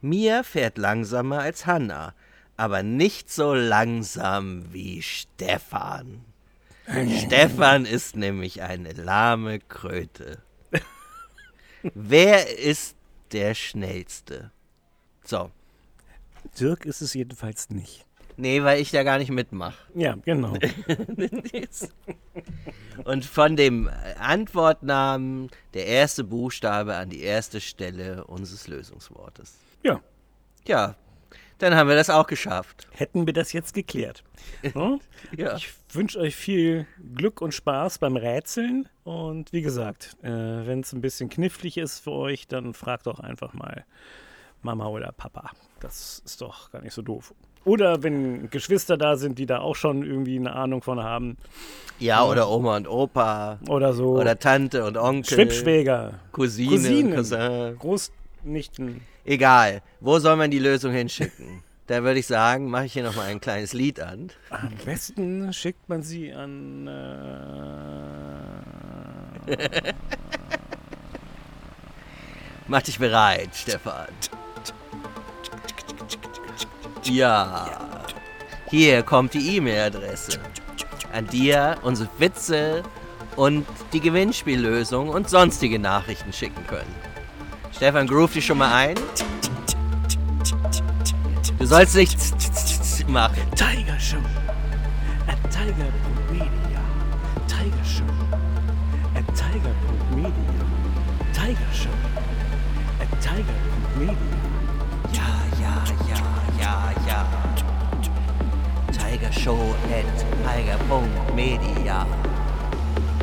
Mia 0.02 0.44
fährt 0.44 0.78
langsamer 0.78 1.40
als 1.40 1.66
Hanna, 1.66 2.14
aber 2.56 2.84
nicht 2.84 3.30
so 3.30 3.54
langsam 3.54 4.74
wie 4.74 5.02
Stefan. 5.02 6.26
Stefan 7.26 7.86
ist 7.86 8.16
nämlich 8.16 8.62
eine 8.62 8.94
lahme 8.94 9.60
Kröte. 9.60 10.42
Wer 11.94 12.58
ist 12.58 12.96
der 13.34 13.54
Schnellste? 13.54 14.52
So, 15.24 15.52
Dirk 16.60 16.86
ist 16.86 17.02
es 17.02 17.14
jedenfalls 17.14 17.70
nicht. 17.70 18.07
Nee, 18.38 18.64
weil 18.64 18.80
ich 18.82 18.92
da 18.92 19.04
gar 19.04 19.18
nicht 19.18 19.32
mitmache. 19.32 19.78
Ja, 19.96 20.16
genau. 20.24 20.54
Und 23.04 23.26
von 23.26 23.56
dem 23.56 23.90
Antwortnamen 24.20 25.50
der 25.74 25.88
erste 25.88 26.24
Buchstabe 26.24 26.96
an 26.96 27.10
die 27.10 27.22
erste 27.22 27.62
Stelle 27.62 28.26
unseres 28.26 28.68
Lösungswortes. 28.68 29.58
ja. 29.84 30.02
Ja, 30.66 30.96
dann 31.60 31.76
haben 31.76 31.88
wir 31.88 31.96
das 31.96 32.10
auch 32.10 32.28
geschafft. 32.28 32.88
Hätten 32.92 33.26
wir 33.26 33.34
das 33.34 33.54
jetzt 33.54 33.74
geklärt. 33.74 34.24
Ja? 34.62 34.98
Ja. 35.36 35.56
Ich 35.56 35.70
wünsche 35.92 36.20
euch 36.20 36.36
viel 36.36 36.86
Glück 37.16 37.42
und 37.42 37.54
Spaß 37.54 38.00
beim 38.00 38.18
Rätseln. 38.18 38.88
Und 39.04 39.52
wie 39.54 39.62
gesagt, 39.62 40.18
äh, 40.22 40.28
wenn 40.30 40.82
es 40.82 40.94
ein 40.94 41.02
bisschen 41.02 41.30
knifflig 41.30 41.78
ist 41.78 42.00
für 42.00 42.12
euch, 42.12 42.48
dann 42.48 42.74
fragt 42.74 43.08
doch 43.08 43.20
einfach 43.20 43.54
mal 43.54 43.86
Mama 44.62 44.88
oder 44.88 45.12
Papa. 45.12 45.52
Das 45.80 46.22
ist 46.26 46.42
doch 46.42 46.72
gar 46.72 46.82
nicht 46.82 46.94
so 46.94 47.02
doof. 47.02 47.34
Oder 47.68 48.02
wenn 48.02 48.50
Geschwister 48.50 48.98
da 48.98 49.18
sind, 49.18 49.38
die 49.40 49.46
da 49.46 49.60
auch 49.60 49.76
schon 49.76 50.02
irgendwie 50.02 50.38
eine 50.38 50.54
Ahnung 50.54 50.82
von 50.82 51.04
haben. 51.04 51.36
Ja, 52.00 52.24
oder 52.24 52.50
Oma 52.50 52.78
und 52.78 52.88
Opa. 52.88 53.60
Oder 53.68 53.92
so. 53.92 54.18
Oder 54.18 54.40
Tante 54.40 54.86
und 54.86 54.96
Onkel. 54.96 55.36
Schwippschwäger, 55.36 56.14
Cousine, 56.32 56.70
Cousinen. 56.70 57.16
Cousin. 57.16 57.78
Großnichten. 57.78 59.02
Egal. 59.26 59.82
Wo 60.00 60.18
soll 60.20 60.38
man 60.38 60.50
die 60.50 60.60
Lösung 60.60 60.94
hinschicken? 60.94 61.62
Da 61.88 62.04
würde 62.04 62.20
ich 62.20 62.28
sagen, 62.28 62.70
mache 62.70 62.86
ich 62.86 62.94
hier 62.94 63.04
nochmal 63.04 63.26
ein 63.26 63.42
kleines 63.42 63.74
Lied 63.74 64.00
an. 64.00 64.30
Am 64.50 64.72
besten 64.86 65.52
schickt 65.52 65.90
man 65.90 66.04
sie 66.04 66.32
an. 66.32 66.88
Äh, 69.46 69.58
Mach 72.70 72.82
dich 72.82 72.98
bereit, 72.98 73.50
Stefan. 73.54 74.08
Ja. 77.10 77.68
Hier 78.70 79.04
kommt 79.04 79.34
die 79.34 79.56
E-Mail-Adresse. 79.58 80.40
An 81.14 81.26
dir 81.28 81.78
unsere 81.84 82.10
Witze 82.18 82.84
und 83.36 83.66
die 83.94 84.00
Gewinnspiellösung 84.00 85.10
und 85.10 85.30
sonstige 85.30 85.80
Nachrichten 85.80 86.34
schicken 86.34 86.66
können. 86.68 86.94
Stefan, 87.76 88.08
groove 88.08 88.34
dich 88.34 88.46
schon 88.46 88.58
mal 88.58 88.74
ein. 88.74 88.96
Du 91.60 91.66
sollst 91.66 91.96
nicht 91.96 92.18
machen. 93.08 93.42
Tiger 93.56 94.00
Show 94.00 94.18
tiger.media. 111.38 112.06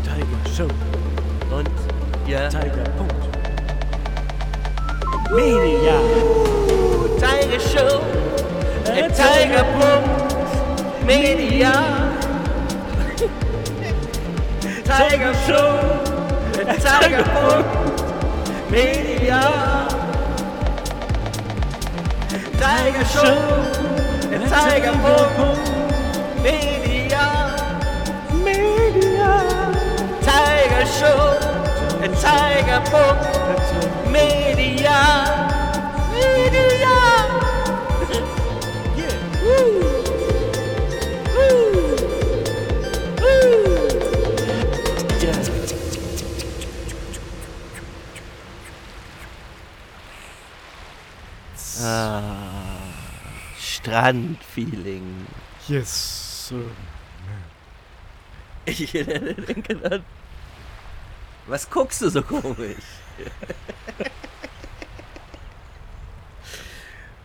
Tiger 0.04 0.40
Show. 0.56 0.68
Und 1.50 1.68
ja, 2.28 2.48
Tiger. 2.48 2.84
Media. 5.34 5.98
Tiger 7.18 7.60
Show 7.60 8.00
at 8.86 9.16
tiger.media. 9.16 10.12
Tiger 14.84 15.34
Show 15.46 15.70
at 16.60 16.80
tiger.media. 16.80 17.80
Tiger 22.60 23.04
Show 23.04 23.36
at 24.30 24.40
tiger.media. 24.48 25.54
Media. 26.42 26.73
Show 32.04 32.12
Tiger.media. 32.20 33.24
Media. 36.12 36.96
Ah, 51.86 52.78
Strandfeeling. 53.58 55.26
Yes. 55.68 56.48
Sir. 56.48 56.70
Ich 58.66 58.92
denke 58.92 59.76
dann, 59.76 60.04
was 61.46 61.68
guckst 61.68 62.02
du 62.02 62.08
so 62.08 62.22
komisch? 62.22 62.76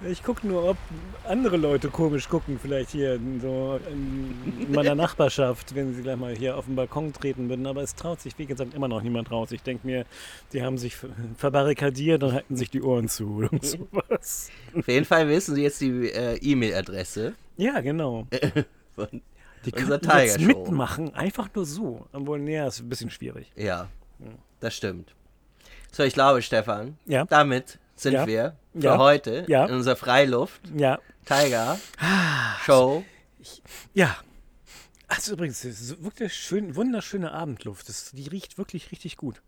Ich 0.07 0.23
gucke 0.23 0.47
nur, 0.47 0.63
ob 0.63 0.77
andere 1.25 1.57
Leute 1.57 1.89
komisch 1.89 2.29
gucken, 2.29 2.57
vielleicht 2.57 2.91
hier 2.91 3.19
so 3.41 3.81
in 3.91 4.71
meiner 4.71 4.95
Nachbarschaft, 4.95 5.75
wenn 5.75 5.93
sie 5.93 6.03
gleich 6.03 6.15
mal 6.15 6.33
hier 6.33 6.55
auf 6.55 6.65
den 6.65 6.77
Balkon 6.77 7.11
treten 7.11 7.49
würden. 7.49 7.67
Aber 7.67 7.81
es 7.81 7.95
traut 7.95 8.21
sich, 8.21 8.37
wie 8.37 8.45
gesagt, 8.45 8.73
immer 8.73 8.87
noch 8.87 9.01
niemand 9.01 9.29
raus. 9.29 9.51
Ich 9.51 9.61
denke 9.61 9.85
mir, 9.85 10.05
die 10.53 10.63
haben 10.63 10.77
sich 10.77 10.95
verbarrikadiert 11.35 12.23
und 12.23 12.31
halten 12.31 12.55
sich 12.55 12.69
die 12.69 12.81
Ohren 12.81 13.09
zu 13.09 13.27
oder 13.35 13.49
sowas. 13.61 14.49
Auf 14.73 14.87
jeden 14.87 15.05
Fall 15.05 15.27
wissen 15.27 15.55
sie 15.55 15.63
jetzt 15.63 15.81
die 15.81 16.09
äh, 16.09 16.37
E-Mail-Adresse 16.37 17.33
Ja, 17.57 17.81
genau. 17.81 18.25
von 18.95 19.21
Die 19.65 19.71
können 19.73 19.99
jetzt 20.01 20.39
mitmachen, 20.39 21.13
einfach 21.13 21.49
nur 21.53 21.65
so. 21.65 22.07
Obwohl, 22.13 22.39
nee, 22.39 22.65
ist 22.65 22.79
ein 22.79 22.87
bisschen 22.87 23.09
schwierig. 23.09 23.51
Ja, 23.57 23.89
das 24.59 24.75
stimmt. 24.75 25.13
So, 25.91 26.03
ich 26.03 26.13
glaube, 26.13 26.41
Stefan, 26.41 26.97
Ja. 27.05 27.25
damit 27.25 27.79
sind 27.95 28.13
Ja. 28.13 28.27
wir 28.27 28.55
für 28.73 28.79
Ja. 28.83 28.97
heute 28.97 29.45
in 29.47 29.73
unserer 29.73 29.95
Freiluft 29.95 30.61
Ja, 30.75 30.99
Tiger 31.25 31.77
Show. 32.65 33.03
ja. 33.93 34.15
Also 35.07 35.33
übrigens, 35.33 35.63
es 35.65 35.81
ist 35.81 36.03
wirklich 36.03 36.33
schön, 36.35 36.75
wunderschöne 36.75 37.31
Abendluft. 37.31 37.89
Das, 37.89 38.11
die 38.11 38.27
riecht 38.27 38.59
wirklich 38.59 38.91
richtig 38.91 39.17
gut. 39.17 39.41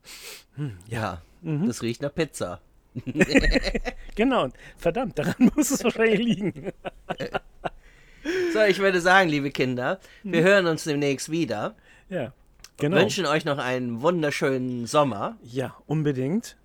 Ja, 0.88 1.21
Mhm. 1.41 1.67
das 1.67 1.81
riecht 1.84 2.01
nach 2.01 2.13
Pizza. 2.13 2.62
Genau, 4.15 4.49
verdammt, 4.77 5.17
daran 5.17 5.51
muss 5.55 5.71
es 5.71 5.84
wahrscheinlich 5.84 6.19
liegen. 6.19 6.71
So, 8.53 8.62
ich 8.62 8.77
würde 8.77 9.01
sagen, 9.01 9.29
liebe 9.29 9.49
Kinder, 9.49 9.99
wir 10.23 10.43
hören 10.43 10.67
uns 10.67 10.84
demnächst 10.84 11.31
wieder. 11.31 11.75
Ja, 12.10 12.27
Mhm. 12.27 12.31
Genau. 12.77 12.97
Wünschen 12.97 13.25
euch 13.25 13.45
noch 13.45 13.57
einen 13.57 14.01
wunderschönen 14.01 14.88
Sommer. 14.88 15.38
Ja, 15.43 15.75
unbedingt. 15.88 16.57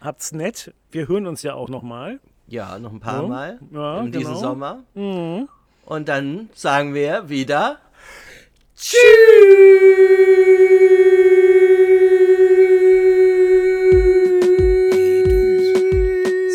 Habt's 0.00 0.32
nett. 0.32 0.72
Wir 0.90 1.08
hören 1.08 1.26
uns 1.26 1.42
ja 1.42 1.54
auch 1.54 1.68
nochmal. 1.68 2.20
Ja, 2.46 2.78
noch 2.78 2.92
ein 2.92 3.00
paar 3.00 3.22
Ja. 3.22 3.28
Mal 3.28 3.58
Ja, 3.72 4.00
in 4.00 4.12
diesem 4.12 4.28
genau. 4.34 4.40
Sommer. 4.40 4.82
Mhm. 4.94 5.48
Und 5.86 6.08
dann 6.08 6.48
sagen 6.54 6.94
wir 6.94 7.28
wieder 7.28 7.78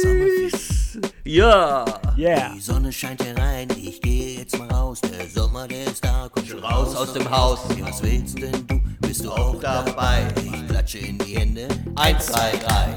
Sommerfest. 0.02 1.00
Ja. 1.24 1.86
Yeah. 2.18 2.52
Die 2.56 2.60
Sonne 2.60 2.92
scheint 2.92 3.24
herein, 3.24 3.68
ich 3.78 4.02
gehe 4.02 4.40
jetzt 4.40 4.58
mal 4.58 4.68
raus. 4.70 5.00
Der 5.02 5.28
Sommer, 5.30 5.68
der 5.68 5.86
ist 5.86 6.04
da, 6.04 6.28
komm 6.32 6.46
schon 6.46 6.60
Raus 6.60 6.96
aus 6.96 7.14
dem 7.14 7.30
Haus. 7.30 7.60
Was 7.82 8.04
willst 8.04 8.42
denn 8.42 8.68
du? 8.68 8.80
Bist 9.10 9.26
du 9.26 9.32
auch 9.32 9.60
dabei? 9.60 10.28
Ich 10.36 10.68
klatsche 10.68 11.00
in 11.00 11.18
die 11.18 11.36
Hände. 11.36 11.68
Eins, 11.96 12.28
zwei, 12.28 12.52
drei. 12.64 12.94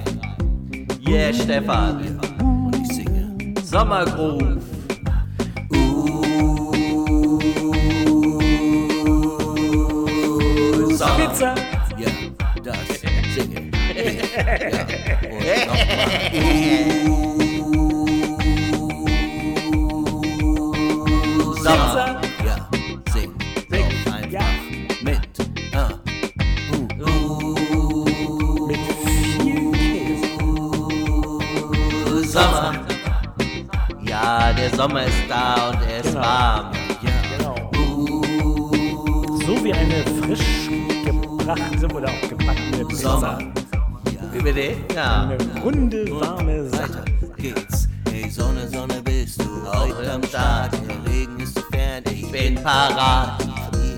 Yeah, 1.09 1.33
Stefan. 1.33 2.20
Und 2.38 2.77
ich 2.77 2.88
singe. 2.96 3.55
Sommergroove. 3.64 4.59
Sommer. 10.98 11.16
Pizza. 11.16 11.55
Ja, 11.96 12.11
das 12.62 12.77
singe. 13.35 13.70
ich. 13.96 14.35
Ja, 15.46 15.62
und 15.62 15.66
nochmal. 15.66 16.12
Sommer. 21.62 22.22
Der 34.62 34.77
Sommer 34.77 35.03
ist 35.05 35.16
da 35.29 35.70
und 35.70 35.79
er 35.90 35.98
ist 35.98 36.12
Genau. 36.12 36.20
warm. 36.25 36.70
Genau. 37.37 37.55
So 39.44 39.64
wie 39.64 39.72
eine 39.72 40.05
frisch 40.22 40.68
gebrachte 41.05 41.87
oder 41.92 42.09
auch 42.09 42.29
gebackene 42.29 42.85
Pizza. 42.85 43.11
Sommer. 43.11 43.38
Wie 44.33 44.40
bitte? 44.40 44.77
Ja. 44.94 45.31
Eine 45.31 45.62
runde, 45.62 46.05
warme 46.20 46.68
Sache. 46.68 47.05
Geht's. 47.37 47.88
Hey 48.09 48.31
Sonne, 48.31 48.68
Sonne, 48.68 49.03
bist 49.03 49.42
du 49.42 49.48
heute 49.75 50.12
am 50.12 50.22
Start? 50.22 50.72
Der 50.75 51.12
Regen 51.12 51.40
ist 51.40 51.57
zu 51.57 51.62
fern, 51.72 52.05
ich 52.12 52.31
Bin 52.31 52.55
parat. 52.62 53.42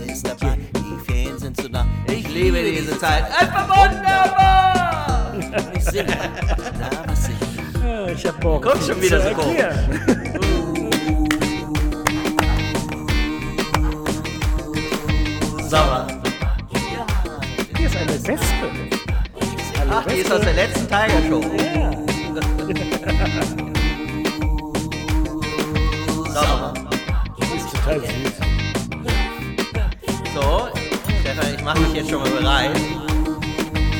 Hier 0.06 0.14
ist 0.14 0.26
dabei, 0.26 0.56
die 0.76 1.04
Ferien 1.12 1.38
sind 1.38 1.60
zu 1.60 1.68
nah. 1.68 1.84
Ich 2.08 2.26
liebe 2.32 2.62
diese 2.62 2.98
Zeit. 2.98 3.24
Einfach 3.38 3.68
wunderbar. 3.68 4.60
Ich 5.76 5.84
singe. 5.84 6.06
Na, 6.80 6.88
was 7.06 7.28
ich? 7.28 7.82
Ja, 7.84 8.06
ich 8.06 8.26
hab 8.26 8.40
Bock. 8.40 8.62
Guck 8.62 8.82
schon 8.82 9.00
wieder 9.00 9.20
so 9.20 9.30
komisch. 9.34 9.58
Sommer. 15.74 16.06
Hier 17.76 17.86
ist 17.88 17.96
eine 17.96 18.12
Wespe. 18.12 18.70
Eine 19.80 19.90
Ach, 19.90 20.06
die 20.06 20.18
ist 20.18 20.32
aus 20.32 20.40
der 20.42 20.52
letzten 20.52 20.86
Tiger 20.86 21.20
Show. 21.28 21.40
Ja. 21.40 21.90
Sommer. 26.32 26.74
Die 27.36 27.56
ist 27.56 27.70
total 27.74 28.00
süß. 28.00 28.34
So, 30.32 30.68
Stefan, 31.22 31.54
ich 31.56 31.64
mache 31.64 31.80
mich 31.80 31.94
jetzt 31.94 32.10
schon 32.10 32.22
mal 32.22 32.30
bereit. 32.30 32.80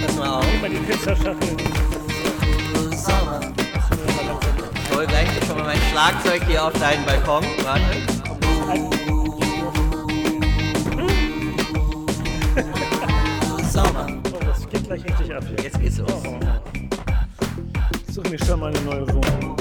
Pass 0.06 0.16
mal 0.16 0.28
auf. 0.28 0.46
Mal 0.60 0.70
die 0.70 0.76
Pizzaschachtel. 0.76 1.56
Sommer. 2.92 3.40
Ich 4.76 4.96
hol 4.96 5.06
gleich 5.06 5.28
schon 5.44 5.56
mal 5.56 5.64
mein 5.64 5.80
Schlagzeug 5.90 6.40
hier 6.46 6.64
auf 6.66 6.72
deinen 6.74 7.04
Balkon. 7.04 7.44
Warte. 7.64 9.03
Ab 15.36 15.44
hier. 15.48 15.64
Jetzt 15.64 15.80
geht's 15.80 15.98
los. 15.98 16.22
Ich 18.06 18.14
suche 18.14 18.28
mir 18.28 18.38
schon 18.44 18.60
mal 18.60 18.68
eine 18.68 18.80
neue 18.82 19.08
Wohnung. 19.08 19.56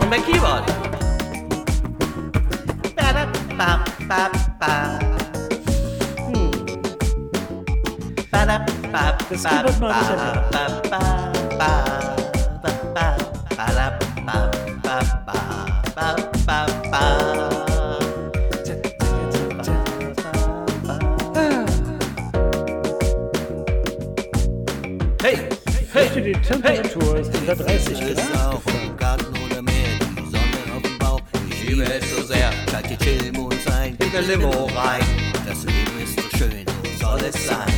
Und 0.00 0.10
mein 0.10 0.24
Keyboard. 0.24 0.66
Ba, 2.96 3.26
ba, 3.56 3.84
ba, 4.08 4.30
ba. 4.58 4.98
Hm. 6.26 6.50
Ba, 8.30 8.46
da, 8.46 8.58
ba, 8.92 9.16
ba, 9.30 9.36
ba, 9.40 9.62
ba, 9.80 10.50
ba, 10.50 10.82
ba, 10.90 11.09
Limo 34.30 34.66
rein. 34.76 35.02
Das 35.44 35.64
Leben 35.64 35.98
ist 36.04 36.14
so 36.14 36.38
schön, 36.38 36.64
so 37.00 37.04
soll 37.04 37.20
es 37.24 37.46
sein. 37.48 37.72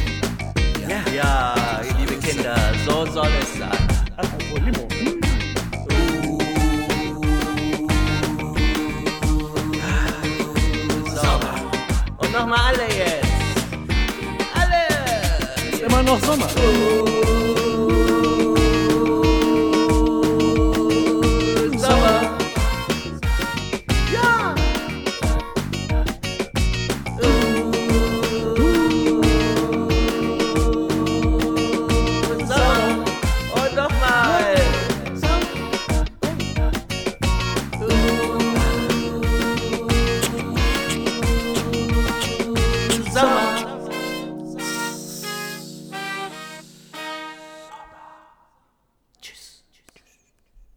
Ja, 1.16 1.54
liebe 1.98 2.16
Kinder, 2.16 2.54
so 2.84 3.06
soll 3.10 3.30
es 3.40 3.58
sein. 3.58 3.70
Apropos 4.18 4.60
Limo. 4.60 4.86
Sommer. 11.14 11.70
Und 12.18 12.32
nochmal 12.32 12.58
alle 12.66 12.86
jetzt. 12.98 13.32
Alle. 14.54 15.72
Ist 15.72 15.80
immer 15.80 16.02
noch 16.02 16.20
Sommer. 16.20 16.48
Sommer. 16.50 17.61